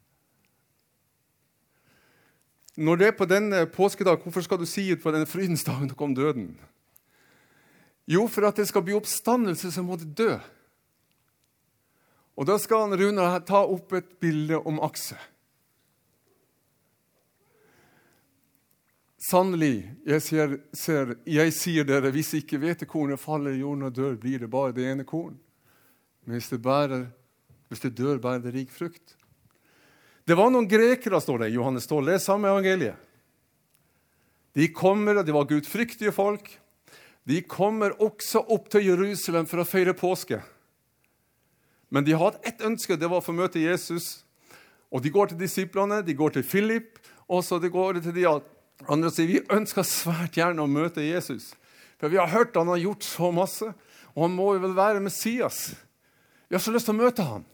Når 2.77 2.97
det 2.97 3.07
er 3.07 3.17
på 3.17 3.27
denne 3.29 3.65
påskedag, 3.69 4.23
hvorfor 4.23 4.41
skal 4.41 4.57
du 4.61 4.65
si 4.65 4.87
ut 4.91 5.01
på 5.03 5.11
denne 5.13 5.29
frydens 5.29 5.65
dag 5.67 5.83
da 5.89 5.97
kom 5.97 6.15
døden? 6.17 6.55
Jo, 8.09 8.25
for 8.27 8.47
at 8.49 8.57
det 8.57 8.65
skal 8.67 8.83
bli 8.83 8.95
oppstandelse, 8.97 9.71
så 9.71 9.83
må 9.85 9.95
det 9.99 10.09
dø. 10.17 10.33
Og 12.33 12.49
da 12.49 12.57
skal 12.57 12.87
han 12.87 12.97
Rune 12.97 13.27
ta 13.45 13.61
opp 13.61 13.93
et 13.93 14.17
bilde 14.19 14.57
om 14.57 14.81
akse. 14.83 15.19
Sannelig, 19.23 19.85
jeg, 20.03 20.21
ser, 20.25 20.55
ser, 20.75 21.13
jeg 21.29 21.53
sier 21.55 21.85
dere, 21.87 22.11
hvis 22.11 22.33
ikke 22.41 22.59
hvetekornet 22.59 23.21
faller 23.21 23.53
i 23.55 23.61
jorden 23.61 23.87
og 23.87 23.93
dør, 23.95 24.17
blir 24.19 24.41
det 24.43 24.49
bare 24.51 24.75
det 24.75 24.89
ene 24.89 25.05
korn. 25.07 25.37
Men 26.25 26.35
hvis 26.35 26.49
det, 26.51 26.59
bærer, 26.63 27.05
hvis 27.69 27.85
det 27.85 27.93
dør, 27.95 28.19
bærer 28.19 28.43
det 28.43 28.55
rik 28.57 28.73
frukt. 28.73 29.15
Det 30.23 30.37
var 30.39 30.51
noen 30.53 30.69
grekere, 30.71 31.19
står 31.19 31.43
det 31.43 31.51
i 31.51 31.57
Johannes 31.57 31.87
12. 31.89 32.05
Det 32.07 32.15
er 32.15 32.23
samme 32.23 32.51
evangeliet. 32.51 33.09
De 34.53 34.69
kommer, 34.71 35.19
og 35.19 35.25
de 35.27 35.33
var 35.35 35.49
gudfryktige 35.49 36.13
folk. 36.15 36.47
De 37.27 37.41
kommer 37.47 37.95
også 38.03 38.43
opp 38.53 38.69
til 38.71 38.85
Jerusalem 38.91 39.47
for 39.49 39.63
å 39.63 39.67
feire 39.67 39.95
påske. 39.97 40.39
Men 41.93 42.05
de 42.07 42.15
hadde 42.17 42.41
ett 42.47 42.61
ønske, 42.65 42.97
det 42.97 43.09
var 43.09 43.21
å 43.21 43.25
få 43.25 43.35
møte 43.35 43.61
Jesus. 43.61 44.23
Og 44.93 45.03
de 45.03 45.11
går 45.13 45.31
til 45.31 45.41
disiplene, 45.41 46.01
de 46.05 46.15
går 46.17 46.35
til 46.37 46.45
Philip, 46.45 46.99
og 47.27 47.43
så 47.45 47.59
de 47.59 47.71
går 47.73 47.99
til 48.03 48.15
de 48.15 48.27
andre 48.29 49.09
og 49.09 49.13
sier 49.15 49.29
vi 49.29 49.41
ønsker 49.53 49.85
svært 49.87 50.37
gjerne 50.37 50.63
å 50.63 50.69
møte 50.69 51.05
Jesus. 51.05 51.51
For 52.01 52.11
vi 52.11 52.19
har 52.19 52.31
hørt 52.33 52.57
han 52.59 52.71
har 52.71 52.81
gjort 52.81 53.05
så 53.07 53.29
masse, 53.33 53.69
og 54.13 54.25
han 54.25 54.35
må 54.35 54.53
jo 54.55 54.63
vel 54.65 54.75
være 54.77 55.03
Messias. 55.03 55.71
Vi 56.49 56.57
har 56.57 56.63
så 56.63 56.73
lyst 56.73 56.89
til 56.89 56.97
å 56.97 57.01
møte 57.01 57.25
han. 57.25 57.45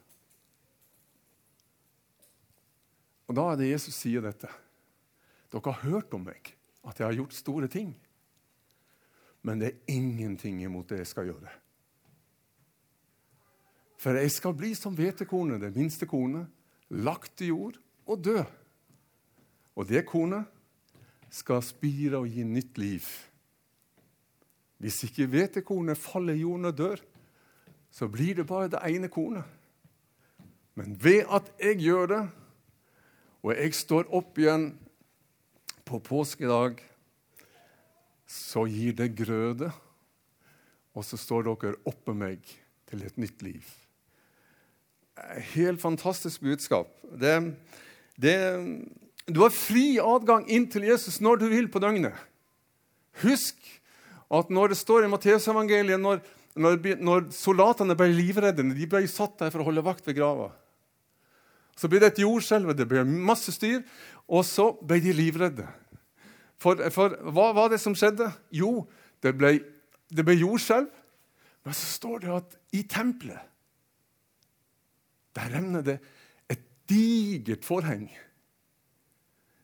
Og 3.30 3.38
da 3.38 3.46
er 3.52 3.60
det 3.60 3.70
Jesus 3.70 3.94
sier 3.94 4.26
dette. 4.26 4.50
Dere 5.54 5.72
har 5.72 5.86
hørt 5.86 6.14
om 6.18 6.26
meg, 6.26 6.52
at 6.82 6.98
jeg 6.98 7.06
har 7.06 7.18
gjort 7.18 7.38
store 7.38 7.70
ting. 7.70 7.94
Men 9.46 9.62
det 9.62 9.70
er 9.70 9.96
ingenting 9.96 10.64
imot 10.66 10.90
det 10.90 11.04
jeg 11.04 11.12
skal 11.14 11.30
gjøre. 11.30 11.52
For 14.00 14.16
jeg 14.18 14.32
skal 14.32 14.56
bli 14.56 14.74
som 14.78 14.96
hvetekornet, 14.96 15.62
det 15.62 15.76
minste 15.76 16.08
kornet, 16.10 16.48
lagt 16.90 17.44
i 17.44 17.52
jord 17.52 17.78
og 18.10 18.24
dø. 18.24 18.40
Og 19.78 19.88
det 19.88 20.06
kornet 20.10 20.48
skal 21.30 21.62
spire 21.64 22.24
og 22.24 22.32
gi 22.32 22.44
nytt 22.48 22.80
liv. 22.82 23.06
Hvis 24.80 25.04
ikke 25.06 25.28
hvetekornet 25.30 26.00
faller 26.00 26.34
i 26.34 26.42
jorden 26.42 26.72
og 26.72 26.78
dør, 26.78 27.02
så 27.92 28.08
blir 28.08 28.40
det 28.40 28.48
bare 28.48 28.72
det 28.72 28.82
ene 28.88 29.10
kornet. 29.12 29.44
Men 30.80 30.96
ved 31.04 31.28
at 31.28 31.52
jeg 31.60 31.82
gjør 31.84 32.06
det, 32.08 32.22
og 33.40 33.54
jeg 33.56 33.76
står 33.78 34.10
opp 34.16 34.40
igjen 34.40 34.72
på 35.88 36.00
påskedag, 36.04 36.82
så 38.30 38.66
gir 38.70 38.94
det 38.98 39.14
grøde, 39.18 39.72
og 40.94 41.06
så 41.06 41.18
står 41.18 41.48
dere 41.48 41.80
oppå 41.88 42.14
meg 42.14 42.44
til 42.90 43.06
et 43.06 43.18
nytt 43.22 43.42
liv. 43.46 43.64
Helt 45.56 45.82
fantastisk 45.82 46.44
budskap. 46.46 46.92
Det, 47.20 47.36
det, 48.20 48.36
du 49.28 49.42
har 49.42 49.56
fri 49.56 49.98
adgang 50.04 50.46
inn 50.52 50.68
til 50.72 50.86
Jesus 50.90 51.20
når 51.24 51.42
du 51.42 51.50
vil 51.52 51.72
på 51.72 51.82
døgnet. 51.84 52.16
Husk 53.24 53.58
at 54.30 54.52
når 54.54 54.72
det 54.72 54.80
står 54.80 55.08
i 55.08 55.12
Matteusevangeliet 55.12 56.00
når, 56.00 56.22
når, 56.60 56.80
når 57.02 57.30
soldatene 57.34 57.98
ble 57.98 58.12
livredde, 58.14 58.68
de 58.76 58.90
ble 58.90 59.08
satt 59.10 59.40
der 59.42 59.52
for 59.52 59.64
å 59.64 59.72
holde 59.72 59.86
vakt 59.86 60.06
ved 60.08 60.20
grava 60.20 60.52
Så 61.80 61.88
ble 61.88 62.02
det 62.04 62.12
et 62.12 62.24
jordskjelv, 62.26 62.74
det 62.76 62.88
ble 62.92 63.06
masse 63.08 63.54
styr, 63.56 63.86
og 64.28 64.44
så 64.44 64.74
ble 64.84 65.00
de 65.04 65.14
livredde. 65.16 65.68
For, 66.60 66.82
for 66.92 67.16
hva 67.32 67.54
var 67.56 67.72
det 67.72 67.80
som 67.80 67.96
skjedde? 67.96 68.28
Jo, 68.52 68.84
det 69.24 69.32
ble, 69.40 69.54
det 70.12 70.26
ble 70.28 70.36
jordskjelv. 70.42 70.90
Men 71.64 71.76
så 71.76 71.88
står 71.96 72.26
det 72.26 72.34
at 72.36 72.58
i 72.76 72.84
tempelet 72.90 73.46
der 75.38 75.54
revner 75.54 75.84
det 75.86 75.96
et 76.52 76.64
digert 76.90 77.64
forheng. 77.64 78.10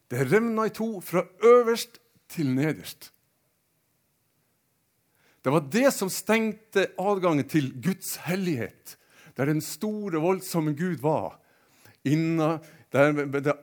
Det 0.08 0.28
revna 0.30 0.68
i 0.70 0.72
to 0.72 1.02
fra 1.04 1.26
øverst 1.44 1.98
til 2.32 2.52
nederst. 2.56 3.10
Det 5.44 5.52
var 5.52 5.66
det 5.74 5.90
som 5.94 6.10
stengte 6.10 6.88
adgangen 7.02 7.50
til 7.50 7.74
Guds 7.84 8.16
hellighet, 8.24 8.96
der 9.36 9.50
den 9.50 9.60
store, 9.62 10.22
voldsomme 10.22 10.78
Gud 10.78 11.02
var. 11.04 11.42
Inna 12.06 12.58
det, 12.94 13.26
det, 13.34 13.56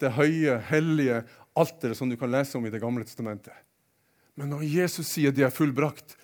det 0.00 0.14
høye, 0.16 0.56
hellige 0.70 1.22
alteret 1.58 1.98
som 1.98 2.08
du 2.08 2.16
kan 2.16 2.30
lese 2.32 2.56
om 2.58 2.66
i 2.66 2.72
Det 2.72 2.80
gamle 2.82 3.04
testamentet. 3.04 3.54
Men 4.38 4.52
når 4.54 4.64
Jesus 4.70 5.10
sier 5.10 5.34
det 5.34 5.44
er 5.48 5.54
fullbrakt, 5.54 6.14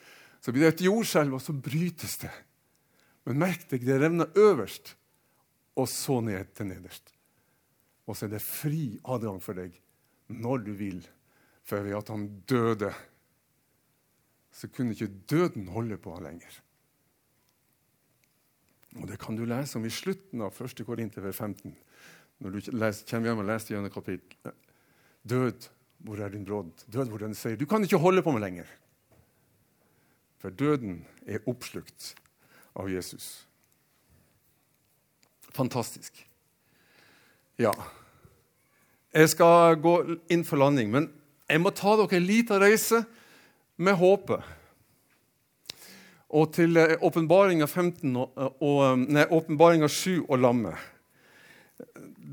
så 0.41 0.53
blir 0.53 0.67
det 0.67 0.75
et 0.77 0.85
jordskjelv, 0.87 1.35
og 1.35 1.43
så 1.43 1.55
brytes 1.57 2.19
det. 2.23 2.31
Men 3.27 3.41
merk 3.43 3.65
deg, 3.71 3.87
det 3.87 3.99
revner 4.01 4.31
øverst, 4.39 4.95
og 5.75 5.89
så 5.91 6.21
ned 6.23 6.53
til 6.55 6.69
nederst. 6.71 7.11
Og 8.07 8.17
så 8.17 8.27
er 8.27 8.37
det 8.37 8.45
fri 8.45 9.01
adgang 9.09 9.41
for 9.43 9.57
deg 9.59 9.75
når 10.29 10.63
du 10.67 10.73
vil. 10.79 11.01
For 11.65 11.83
ved 11.85 11.97
at 11.97 12.13
han 12.13 12.29
døde, 12.49 12.93
så 14.55 14.69
kunne 14.71 14.95
ikke 14.95 15.11
døden 15.33 15.71
holde 15.73 15.99
på 15.99 16.15
han 16.15 16.29
lenger. 16.29 16.61
Og 19.01 19.09
Det 19.09 19.19
kan 19.19 19.37
du 19.37 19.45
lese 19.45 19.79
om 19.79 19.87
i 19.87 19.91
slutten 19.91 20.43
av 20.45 20.55
1. 20.55 20.85
Korinter 20.87 21.33
15. 21.33 21.75
Når 22.39 22.51
du 22.51 22.61
kommer 23.11 23.29
hjem 23.29 23.43
og 23.43 23.49
leser 23.49 23.75
gjennom 23.75 23.93
kapittel. 23.95 24.53
Død, 25.25 25.69
hvor 26.05 26.21
er 26.21 26.29
din 26.29 26.45
brodd? 26.45 26.85
Død, 26.87 27.09
hvor 27.09 27.23
er 27.23 27.27
din 27.27 27.39
seier? 27.39 27.57
Du 27.57 27.67
kan 27.67 27.83
ikke 27.83 27.99
holde 27.99 28.23
på 28.23 28.33
med 28.35 28.45
lenger. 28.45 28.69
For 30.39 30.51
døden 30.53 31.07
er 31.27 31.41
oppslukt 31.49 32.15
av 32.77 32.91
Jesus. 32.93 33.47
Fantastisk. 35.55 36.19
Ja. 37.59 37.73
Jeg 39.15 39.31
skal 39.31 39.79
gå 39.81 39.95
inn 40.29 40.43
for 40.45 40.61
landing, 40.61 40.91
men 40.91 41.09
jeg 41.49 41.63
må 41.63 41.71
ta 41.71 41.95
dere 41.97 42.19
en 42.19 42.27
liten 42.27 42.61
reise 42.61 43.05
med 43.77 43.97
håpet. 44.01 44.43
Og 46.35 46.51
til 46.55 46.79
åpenbaringa 46.79 47.67
15 47.69 48.17
og, 48.19 48.39
og, 48.59 49.91
7 49.91 50.25
og 50.25 50.39
lammet. 50.39 50.75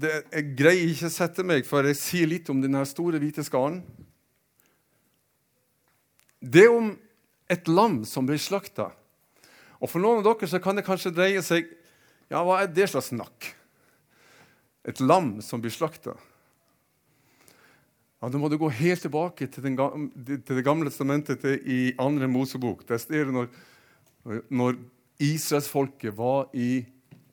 Det, 0.02 0.24
jeg 0.32 0.48
greier 0.58 0.90
ikke 0.90 1.10
å 1.12 1.14
sette 1.14 1.46
meg 1.46 1.68
før 1.68 1.92
jeg 1.92 2.00
sier 2.00 2.30
litt 2.30 2.50
om 2.50 2.62
denne 2.64 2.82
store, 2.90 3.20
hvite 3.22 3.46
skaren. 3.46 3.82
Det 6.42 6.66
er 6.66 6.74
om 6.74 6.90
et 7.52 7.68
lam 7.70 8.02
som 8.08 8.26
blir 8.26 8.42
slakta. 8.42 8.90
Og 9.82 9.90
For 9.90 10.02
noen 10.02 10.22
av 10.22 10.28
dere 10.30 10.50
så 10.50 10.62
kan 10.62 10.78
det 10.78 10.86
kanskje 10.88 11.14
dreie 11.14 11.42
seg 11.46 11.70
ja, 12.32 12.40
hva 12.48 12.62
er 12.62 12.70
det 12.72 12.88
slags 12.88 13.10
snakk? 13.12 13.50
Et 14.88 15.02
lam 15.04 15.36
som 15.44 15.62
blir 15.62 15.74
slakta. 15.74 16.14
Ja, 18.22 18.30
Da 18.30 18.40
må 18.40 18.48
du 18.50 18.58
gå 18.58 18.70
helt 18.70 19.02
tilbake 19.04 19.50
til, 19.52 19.66
den, 19.66 19.76
til 20.16 20.56
Det 20.56 20.64
gamle 20.64 20.90
testamentet 20.90 21.44
i 21.66 21.94
andre 22.00 22.30
Mosebok. 22.32 22.88
Der 22.88 23.02
står 23.02 23.28
det 23.28 23.36
når, 23.36 23.50
når 24.24 24.78
israelsfolket 25.22 26.18
var 26.18 26.50
i 26.54 26.86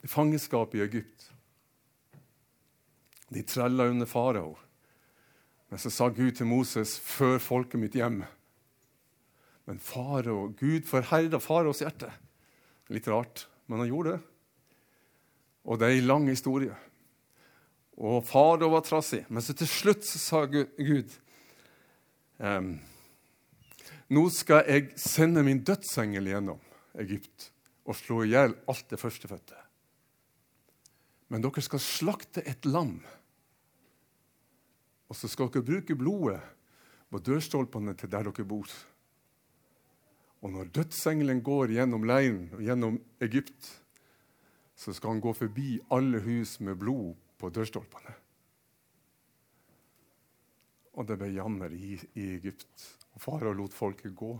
fangenskap 0.08 0.74
i 0.74 0.82
Egypt. 0.84 1.30
De 3.28 3.42
trella 3.42 3.88
under 3.88 4.06
farao. 4.06 4.56
Men 5.68 5.78
så 5.78 5.90
sa 5.92 6.08
Gud 6.08 6.32
til 6.32 6.46
Moses, 6.46 6.98
'Før 6.98 7.38
folket 7.38 7.80
mitt 7.80 7.94
hjem'. 7.94 8.24
Men 9.66 9.78
farao, 9.78 10.54
Gud 10.56 10.86
forherda 10.88 11.38
faraos 11.38 11.78
hjerte. 11.84 12.12
Litt 12.88 13.08
rart, 13.08 13.48
men 13.66 13.78
han 13.78 13.88
gjorde 13.88 14.12
det. 14.12 14.20
Og 15.64 15.78
det 15.78 15.88
er 15.88 15.98
en 15.98 16.06
lang 16.06 16.28
historie. 16.28 16.76
Og 17.98 18.24
farao 18.24 18.70
var 18.70 18.80
trassig. 18.80 19.26
Men 19.28 19.42
så 19.42 19.52
til 19.52 19.68
slutt 19.68 20.04
så 20.04 20.18
sa 20.18 20.44
Gud 20.46 21.18
ehm, 22.38 22.78
Nå 24.08 24.28
skal 24.32 24.64
jeg 24.64 24.92
sende 24.96 25.42
min 25.44 25.60
dødsengel 25.60 26.30
gjennom 26.30 26.60
Egypt 27.00 27.50
og 27.88 27.96
slå 27.96 28.22
i 28.24 28.32
hjel 28.32 28.54
alt 28.68 28.90
det 28.90 29.00
førstefødte. 29.00 29.56
Men 31.28 31.44
dere 31.44 31.64
skal 31.64 31.82
slakte 31.82 32.44
et 32.48 32.68
lam. 32.68 32.98
Og 35.08 35.16
så 35.16 35.28
skal 35.28 35.50
dere 35.52 35.64
bruke 35.64 35.96
blodet 35.96 36.40
på 37.08 37.20
dørstolpene 37.24 37.94
til 37.96 38.12
der 38.12 38.28
dere 38.28 38.48
bor. 38.48 38.68
Og 40.44 40.52
når 40.54 40.70
dødsengelen 40.74 41.42
går 41.42 41.74
gjennom 41.74 42.04
leiren 42.06 42.46
og 42.54 42.62
gjennom 42.62 42.98
Egypt, 43.24 43.72
så 44.78 44.94
skal 44.94 45.16
han 45.16 45.22
gå 45.22 45.32
forbi 45.34 45.80
alle 45.90 46.20
hus 46.22 46.58
med 46.62 46.78
blod 46.78 47.16
på 47.38 47.50
dørstolpene. 47.50 48.14
Og 50.98 51.06
det 51.06 51.16
ble 51.18 51.32
jammer 51.34 51.74
i, 51.74 51.96
i 52.18 52.28
Egypt, 52.36 52.86
og 53.14 53.22
farao 53.22 53.54
lot 53.54 53.74
folket 53.74 54.14
gå. 54.18 54.32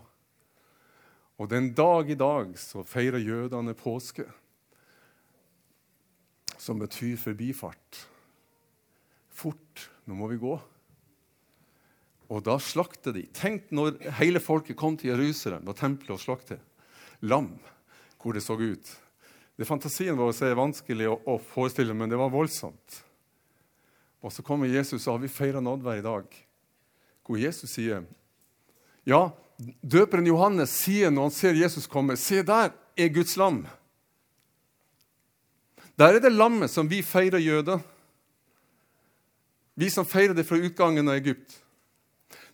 Og 1.39 1.49
den 1.51 1.71
dag 1.75 2.11
i 2.11 2.19
dag 2.19 2.55
så 2.59 2.83
feirer 2.87 3.23
jødene 3.23 3.75
påske, 3.79 4.27
som 6.59 6.81
betyr 6.83 7.17
forbifart. 7.21 8.01
Fort, 9.31 9.87
nå 10.05 10.19
må 10.19 10.27
vi 10.33 10.41
gå. 10.43 10.57
Og 12.29 12.43
da 12.45 12.59
slakter 12.61 13.15
de. 13.15 13.25
Tenk 13.33 13.71
når 13.73 14.01
hele 14.19 14.43
folket 14.43 14.77
kom 14.77 14.99
til 14.99 15.15
Jerusalem 15.15 15.71
og 15.71 15.79
tempelet 15.79 16.19
og 16.19 16.21
slaktet 16.21 16.65
lam, 17.25 17.55
hvor 18.19 18.35
det 18.35 18.43
så 18.45 18.59
ut. 18.59 18.91
Det 19.59 19.67
Fantasien 19.67 20.19
vår 20.19 20.35
er 20.47 20.59
vanskelig 20.59 21.09
å, 21.11 21.17
å, 21.27 21.39
forestille, 21.55 21.95
men 21.95 22.11
det 22.11 22.19
var 22.19 22.31
voldsomt. 22.31 23.01
Og 24.23 24.35
så 24.35 24.43
kommer 24.47 24.71
Jesus, 24.71 25.07
og 25.07 25.17
har 25.17 25.23
vi 25.25 25.31
feira 25.31 25.63
nådvær 25.63 25.99
i 25.99 26.05
dag, 26.05 26.39
hvor 27.27 27.39
Jesus 27.39 27.73
sier 27.75 28.05
Ja, 29.07 29.31
døperen 29.59 30.27
Johannes 30.29 30.73
sier 30.85 31.11
når 31.11 31.29
han 31.29 31.35
ser 31.35 31.59
Jesus 31.59 31.89
komme, 31.91 32.17
se 32.17 32.43
der 32.47 32.73
er 32.99 33.13
Guds 33.15 33.37
lam. 33.39 33.65
Der 35.99 36.15
er 36.15 36.23
det 36.23 36.31
lammet 36.31 36.71
som 36.71 36.89
vi 36.91 37.03
feirer 37.03 37.43
jøder. 37.43 37.83
Vi 39.79 39.91
som 39.91 40.07
feirer 40.07 40.35
det 40.35 40.47
fra 40.47 40.59
utgangen 40.59 41.11
av 41.11 41.19
Egypt. 41.19 41.57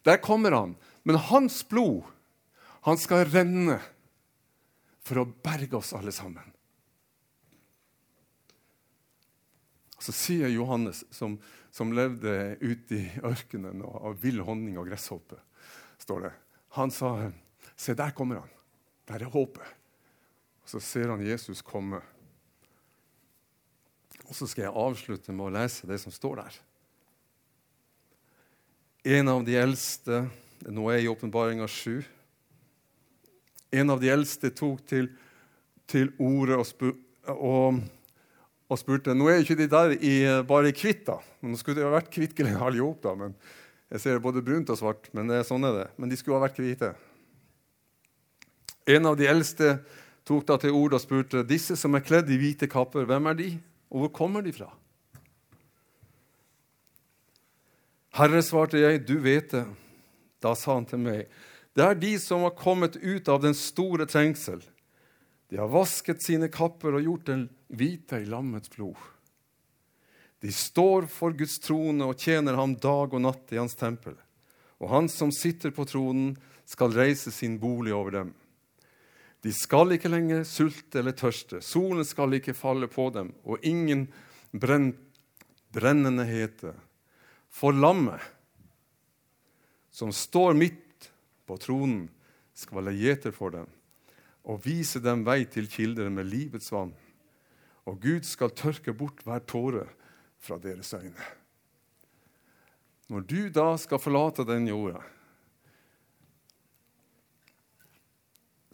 Der 0.05 0.21
kommer 0.21 0.57
han. 0.57 0.75
Men 1.05 1.21
hans 1.21 1.61
blod, 1.69 2.05
han 2.85 3.01
skal 3.01 3.27
renne 3.29 3.79
for 5.05 5.21
å 5.21 5.29
berge 5.45 5.77
oss 5.77 5.93
alle 5.97 6.12
sammen. 6.12 6.45
Så 10.01 10.12
sier 10.12 10.53
Johannes, 10.53 11.03
som, 11.12 11.37
som 11.73 11.93
levde 11.97 12.57
ute 12.61 12.97
i 12.97 13.05
ørkenen 13.25 13.85
av 13.85 14.17
vill 14.21 14.40
honning 14.45 14.77
og 14.81 14.88
gresshoppe, 14.88 15.38
står 16.01 16.27
det. 16.27 16.33
Han 16.75 16.91
sa, 16.91 17.31
'Se, 17.77 17.95
der 17.95 18.11
kommer 18.11 18.41
han. 18.41 18.51
Der 19.09 19.25
er 19.25 19.31
håpet.' 19.31 19.75
Og 20.65 20.69
Så 20.69 20.81
ser 20.81 21.11
han 21.11 21.27
Jesus 21.27 21.63
komme. 21.63 22.01
Og 24.25 24.35
så 24.35 24.47
skal 24.47 24.63
jeg 24.63 24.73
avslutte 24.77 25.33
med 25.33 25.47
å 25.47 25.53
lese 25.53 25.87
det 25.87 26.01
som 26.01 26.13
står 26.13 26.41
der. 26.41 26.57
En 29.05 29.29
av 29.29 29.45
de 29.45 29.57
eldste 29.61 30.25
Nå 30.65 30.87
er 30.89 30.97
jeg 30.97 31.05
i 31.05 31.09
åpenbaringa 31.13 31.67
sju. 31.69 31.99
En 33.75 33.91
av 33.93 34.01
de 34.01 34.09
eldste 34.09 34.49
tok 34.57 34.79
til, 34.89 35.11
til 35.91 36.09
ordet 36.17 36.57
og, 36.57 36.65
spur, 36.65 36.95
og, 37.29 37.83
og, 38.71 38.79
spurte 38.81 39.13
Nå 39.13 39.29
er 39.29 39.43
ikke 39.43 39.59
de 39.59 39.67
der 39.69 39.93
i, 39.99 40.15
bare 40.49 40.71
i 40.71 40.77
hvitt, 40.79 41.03
da. 41.11 41.19
Nå 41.45 41.61
skulle 41.61 41.83
de 41.83 41.85
ha 41.85 41.93
vært 41.93 42.09
kvitt 42.15 42.41
alle 42.47 42.79
i 42.79 42.81
hop, 42.81 43.03
da. 43.05 43.13
Men 43.19 43.37
jeg 43.92 44.01
ser 44.03 44.23
både 44.23 44.42
brunt 44.44 44.70
og 44.73 44.79
svart. 44.81 45.11
Men 45.16 45.29
det 45.31 45.40
er 45.40 45.49
sånn 45.49 45.66
er 45.68 45.77
det. 45.77 45.88
Men 46.01 46.11
de 46.11 46.18
skulle 46.18 46.38
ha 46.38 46.47
vært 46.47 46.61
hvite. 46.62 46.94
En 48.94 49.09
av 49.09 49.16
de 49.16 49.29
eldste 49.29 49.77
tok 50.29 50.47
da 50.49 50.57
til 50.61 50.77
orde 50.77 50.99
og 50.99 51.05
spurte 51.05 51.44
disse 51.47 51.77
som 51.81 51.97
er 51.97 52.05
kledd 52.05 52.31
i 52.33 52.38
hvite 52.40 52.68
kapper, 52.70 53.07
hvem 53.09 53.31
er 53.31 53.38
de, 53.38 53.49
og 53.92 54.05
hvor 54.05 54.12
kommer 54.25 54.44
de 54.44 54.53
fra? 54.57 54.70
Herre, 58.14 58.44
svarte 58.47 58.79
jeg, 58.79 59.03
du 59.09 59.16
vet 59.23 59.51
det. 59.53 59.64
Da 60.44 60.53
sa 60.59 60.77
han 60.77 60.87
til 60.87 61.01
meg, 61.01 61.25
det 61.75 61.83
er 61.83 61.97
de 61.99 62.12
som 62.20 62.44
har 62.44 62.55
kommet 62.55 62.99
ut 63.01 63.29
av 63.33 63.40
den 63.42 63.57
store 63.57 64.07
trengsel. 64.07 64.61
De 65.51 65.59
har 65.59 65.70
vasket 65.73 66.23
sine 66.23 66.51
kapper 66.53 66.94
og 66.94 67.05
gjort 67.05 67.29
den 67.31 67.47
hvite 67.73 68.20
i 68.23 68.29
lammets 68.29 68.70
blod. 68.73 68.99
De 70.45 70.53
står 70.53 71.07
for 71.09 71.33
Guds 71.33 71.57
trone 71.65 72.05
og 72.05 72.21
tjener 72.21 72.59
ham 72.59 72.75
dag 72.77 73.15
og 73.17 73.23
natt 73.25 73.53
i 73.55 73.57
hans 73.57 73.73
tempel. 73.81 74.13
Og 74.77 74.91
han 74.93 75.07
som 75.09 75.31
sitter 75.33 75.73
på 75.73 75.87
tronen, 75.89 76.35
skal 76.69 76.93
reise 76.93 77.33
sin 77.33 77.55
bolig 77.61 77.95
over 77.97 78.13
dem. 78.13 78.35
De 79.41 79.53
skal 79.57 79.97
ikke 79.97 80.13
lenger 80.13 80.45
sulte 80.49 81.01
eller 81.01 81.17
tørste, 81.17 81.63
solen 81.65 82.05
skal 82.05 82.37
ikke 82.37 82.57
falle 82.57 82.91
på 82.93 83.09
dem, 83.17 83.33
og 83.45 83.65
ingen 83.65 84.07
brenn, 84.53 84.91
brennende 85.73 86.29
hete. 86.29 86.75
For 87.49 87.73
lammet, 87.73 88.21
som 89.93 90.13
står 90.13 90.57
midt 90.61 91.11
på 91.49 91.57
tronen, 91.61 92.11
skal 92.53 92.83
være 92.83 92.97
gjeter 93.01 93.33
for 93.33 93.57
dem 93.57 93.73
og 94.45 94.61
vise 94.67 95.01
dem 95.01 95.25
vei 95.25 95.47
til 95.49 95.73
kilder 95.73 96.11
med 96.13 96.29
livets 96.29 96.69
vann. 96.69 96.93
Og 97.89 97.97
Gud 98.01 98.27
skal 98.29 98.53
tørke 98.53 98.93
bort 98.93 99.25
hver 99.25 99.41
tåre 99.49 99.87
fra 100.45 100.59
deres 100.61 100.93
øyne. 100.97 101.33
Når 103.09 103.27
du 103.29 103.41
da 103.53 103.75
skal 103.81 104.01
forlate 104.01 104.47
den 104.49 104.69
jorda, 104.69 105.03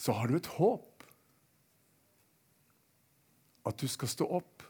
så 0.00 0.14
har 0.16 0.30
du 0.30 0.36
et 0.38 0.52
håp. 0.56 0.86
At 3.66 3.76
du 3.80 3.88
skal 3.88 4.08
stå 4.08 4.24
opp 4.40 4.62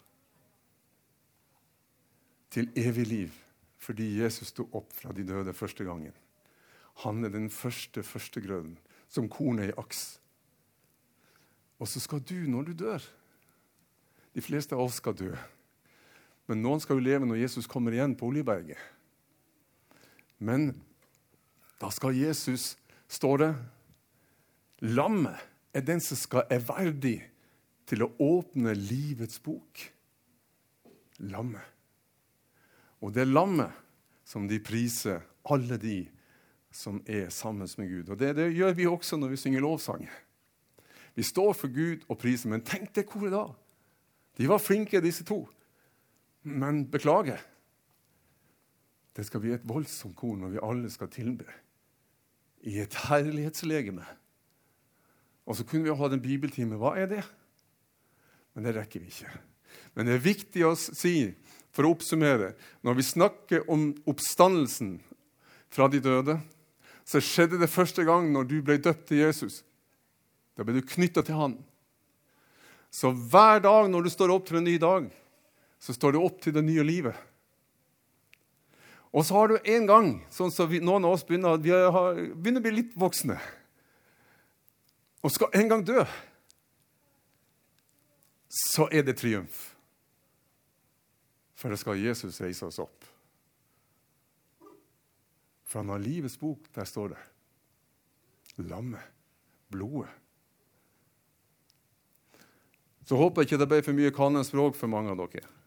til 2.51 2.73
evig 2.77 3.07
liv 3.07 3.37
fordi 3.81 4.19
Jesus 4.19 4.51
sto 4.53 4.67
opp 4.77 4.91
fra 4.93 5.13
de 5.17 5.25
døde 5.25 5.55
første 5.57 5.87
gangen. 5.87 6.13
Han 7.01 7.25
er 7.25 7.33
den 7.33 7.47
første 7.49 8.03
førstegrøden, 8.05 8.75
som 9.09 9.29
kornet 9.33 9.71
i 9.71 9.77
aks. 9.81 10.21
Og 11.81 11.89
så 11.89 12.03
skal 12.05 12.21
du 12.21 12.35
når 12.51 12.69
du 12.69 12.75
dør 12.85 13.07
De 14.35 14.43
fleste 14.45 14.77
av 14.77 14.85
oss 14.85 15.01
skal 15.01 15.17
dø. 15.17 15.31
Men 16.51 16.65
noen 16.65 16.83
skal 16.83 16.99
jo 16.99 17.07
leve 17.07 17.29
når 17.29 17.45
Jesus 17.45 17.69
kommer 17.71 17.95
igjen 17.95 18.17
på 18.19 18.27
Oljeberget. 18.27 18.79
Men 20.43 20.73
da 21.79 21.93
skal 21.95 22.17
Jesus, 22.19 22.75
står 23.07 23.45
det, 23.45 23.53
Lammet 24.81 25.37
er 25.77 25.85
den 25.85 26.01
som 26.01 26.17
skal, 26.17 26.47
er 26.49 26.63
verdig 26.65 27.19
til 27.89 28.07
å 28.07 28.13
åpne 28.25 28.73
livets 28.75 29.39
bok. 29.45 29.83
Lammet. 31.21 31.67
Og 33.05 33.13
det 33.13 33.27
er 33.27 33.31
lammet 33.31 33.77
som 34.25 34.49
de 34.49 34.57
priser 34.65 35.21
alle 35.53 35.77
de 35.81 36.03
som 36.73 37.01
er 37.05 37.29
sammen 37.35 37.69
med 37.77 37.93
Gud. 37.93 38.11
Og 38.11 38.19
det, 38.19 38.35
det 38.39 38.51
gjør 38.55 38.75
vi 38.79 38.89
også 38.89 39.19
når 39.21 39.35
vi 39.35 39.41
synger 39.43 39.65
lovsang. 39.65 40.09
Vi 41.15 41.23
står 41.27 41.53
for 41.59 41.73
Gud 41.75 42.07
og 42.09 42.19
priser, 42.21 42.49
men 42.51 42.65
tenk 42.65 42.95
det 42.97 43.09
koret 43.09 43.35
da! 43.35 43.47
De 44.39 44.49
var 44.49 44.63
flinke, 44.63 45.03
disse 45.05 45.27
to. 45.29 45.43
Men 46.43 46.85
beklager. 46.91 47.41
Det 49.17 49.27
skal 49.27 49.43
bli 49.43 49.53
et 49.53 49.67
voldsomt 49.69 50.17
kor 50.17 50.39
når 50.39 50.55
vi 50.55 50.65
alle 50.65 50.91
skal 50.93 51.11
tilbe 51.13 51.49
i 52.69 52.79
et 52.81 52.95
herlighetslegeme. 53.09 54.05
Og 55.49 55.57
så 55.59 55.67
kunne 55.67 55.89
vi 55.89 55.97
ha 55.97 56.09
en 56.09 56.23
bibeltime. 56.23 56.79
Hva 56.79 56.95
er 57.01 57.09
det? 57.11 57.23
Men 58.55 58.67
det 58.67 58.77
rekker 58.77 59.03
vi 59.03 59.11
ikke. 59.11 59.33
Men 59.95 60.07
det 60.07 60.17
er 60.17 60.25
viktig 60.25 60.65
å 60.67 60.75
si, 60.79 61.33
for 61.71 61.87
å 61.87 61.93
oppsummere 61.95 62.55
Når 62.83 62.97
vi 62.99 63.07
snakker 63.07 63.69
om 63.71 63.93
oppstandelsen 64.11 64.97
fra 65.71 65.87
de 65.89 66.01
døde, 66.03 66.41
så 67.07 67.23
skjedde 67.23 67.61
det 67.61 67.71
første 67.71 68.05
gang 68.07 68.31
når 68.35 68.49
du 68.51 68.57
ble 68.63 68.79
døpt 68.83 69.09
til 69.11 69.23
Jesus. 69.23 69.63
Da 70.55 70.67
ble 70.67 70.79
du 70.79 70.87
knytta 70.87 71.23
til 71.27 71.39
han. 71.39 71.57
Så 72.91 73.13
hver 73.15 73.63
dag 73.63 73.91
når 73.91 74.07
du 74.07 74.11
står 74.11 74.33
opp 74.35 74.49
til 74.49 74.59
en 74.59 74.67
ny 74.67 74.77
dag, 74.83 75.07
så 75.81 75.95
står 75.97 76.15
du 76.15 76.21
opp 76.21 76.41
til 76.45 76.55
det 76.55 76.63
nye 76.67 76.85
livet. 76.85 77.17
Og 79.11 79.25
så 79.27 79.35
har 79.35 79.51
du 79.51 79.57
en 79.59 79.87
gang, 79.89 80.11
sånn 80.31 80.53
som 80.55 80.71
så 80.71 80.83
noen 80.85 81.07
av 81.09 81.17
oss 81.17 81.25
begynner, 81.27 81.59
har, 81.91 82.21
begynner 82.37 82.63
å 82.63 82.67
bli 82.69 82.77
litt 82.77 82.93
voksne, 82.99 83.41
og 85.21 85.33
skal 85.35 85.57
en 85.59 85.73
gang 85.73 85.83
dø, 85.85 86.05
så 88.51 88.87
er 88.91 89.05
det 89.07 89.19
triumf. 89.21 89.71
For 91.59 91.73
da 91.73 91.77
skal 91.77 92.01
Jesus 92.01 92.41
reise 92.41 92.67
oss 92.67 92.81
opp. 92.81 93.05
For 95.69 95.83
han 95.83 95.93
har 95.93 96.03
livets 96.03 96.39
bok, 96.41 96.65
der 96.75 96.89
står 96.89 97.13
det. 97.13 97.21
Lammet. 98.71 99.05
Blodet. 99.71 100.11
Så 103.07 103.19
håper 103.19 103.43
jeg 103.43 103.51
ikke 103.51 103.59
det 103.61 103.69
ble 103.71 103.79
for 103.87 103.99
mye 103.99 104.15
kanonspråk 104.15 104.75
for 104.79 104.91
mange 104.91 105.13
av 105.13 105.21
dere. 105.21 105.60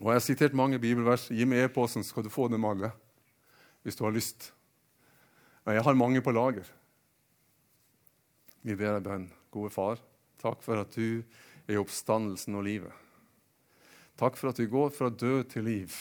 Og 0.00 0.10
Jeg 0.10 0.18
har 0.18 0.24
sitert 0.24 0.56
mange 0.56 0.78
bibelvers. 0.78 1.30
Gi 1.32 1.46
meg 1.48 1.64
e-posten, 1.64 2.04
så 2.04 2.12
skal 2.12 2.26
du 2.26 2.32
få 2.32 2.48
dem 2.52 2.64
alle. 2.68 2.90
Hvis 3.82 3.96
du 3.96 4.04
har 4.04 4.12
lyst. 4.12 4.50
Men 5.64 5.78
jeg 5.78 5.86
har 5.86 5.98
mange 5.98 6.20
på 6.22 6.34
lager. 6.34 6.68
Vi 8.66 8.76
ber 8.76 8.96
deg 8.96 9.06
bønn. 9.06 9.26
Gode 9.54 9.72
far, 9.72 10.00
takk 10.42 10.60
for 10.60 10.82
at 10.82 10.92
du 10.98 11.22
er 11.66 11.80
oppstandelsen 11.80 12.58
og 12.58 12.66
livet. 12.66 12.92
Takk 14.20 14.36
for 14.36 14.50
at 14.50 14.60
du 14.60 14.66
går 14.68 14.92
fra 14.96 15.08
død 15.08 15.48
til 15.52 15.66
liv, 15.68 15.94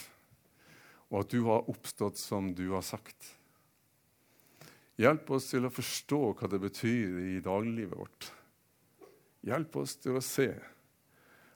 og 1.11 1.21
at 1.23 1.31
du 1.31 1.45
har 1.47 1.69
oppstått 1.71 2.19
som 2.19 2.53
du 2.55 2.65
har 2.73 2.83
sagt. 2.85 3.31
Hjelp 4.99 5.29
oss 5.35 5.49
til 5.51 5.67
å 5.67 5.73
forstå 5.73 6.21
hva 6.39 6.49
det 6.51 6.61
betyr 6.63 7.19
i 7.35 7.43
dagliglivet 7.43 7.99
vårt. 7.99 8.29
Hjelp 9.45 9.81
oss 9.81 9.97
til 9.99 10.17
å 10.17 10.23
se 10.23 10.49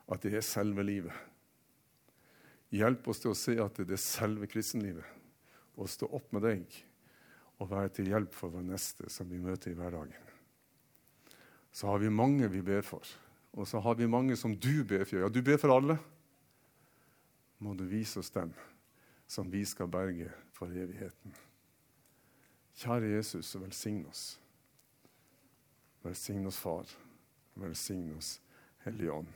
at 0.10 0.26
det 0.26 0.36
er 0.36 0.46
selve 0.46 0.84
livet. 0.84 1.29
Hjelp 2.76 3.08
oss 3.10 3.22
til 3.24 3.34
å 3.34 3.38
se 3.38 3.56
at 3.62 3.80
det 3.82 3.96
er 3.96 4.02
selve 4.02 4.48
kristenlivet. 4.50 5.06
Å 5.80 5.88
stå 5.90 6.10
opp 6.14 6.34
med 6.36 6.46
deg 6.46 6.80
og 7.60 7.72
være 7.72 7.92
til 7.96 8.12
hjelp 8.12 8.36
for 8.36 8.54
vår 8.54 8.66
neste 8.68 9.10
som 9.12 9.28
vi 9.30 9.40
møter 9.42 9.72
i 9.72 9.78
hverdagen. 9.78 10.28
Så 11.72 11.90
har 11.90 12.00
vi 12.02 12.12
mange 12.14 12.48
vi 12.52 12.62
ber 12.66 12.84
for, 12.86 13.06
og 13.54 13.68
så 13.70 13.82
har 13.84 13.98
vi 14.00 14.10
mange 14.10 14.38
som 14.40 14.56
du 14.56 14.84
ber 14.88 15.06
for. 15.06 15.22
Ja, 15.24 15.30
du 15.32 15.42
ber 15.46 15.60
for 15.62 15.76
alle 15.76 16.00
må 17.60 17.74
du 17.76 17.84
vise 17.88 18.20
oss 18.20 18.32
dem 18.32 18.54
som 19.28 19.52
vi 19.52 19.66
skal 19.68 19.92
berge 19.92 20.32
for 20.56 20.72
evigheten. 20.72 21.36
Kjære 22.80 23.12
Jesus, 23.18 23.56
og 23.56 23.66
velsign 23.68 24.06
oss. 24.10 24.40
Velsign 26.04 26.48
oss, 26.48 26.60
Far. 26.64 26.88
Velsign 27.60 28.14
oss, 28.18 28.38
Hellige 28.86 29.20
Ånd. 29.20 29.34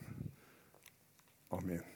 Amen. 1.52 1.93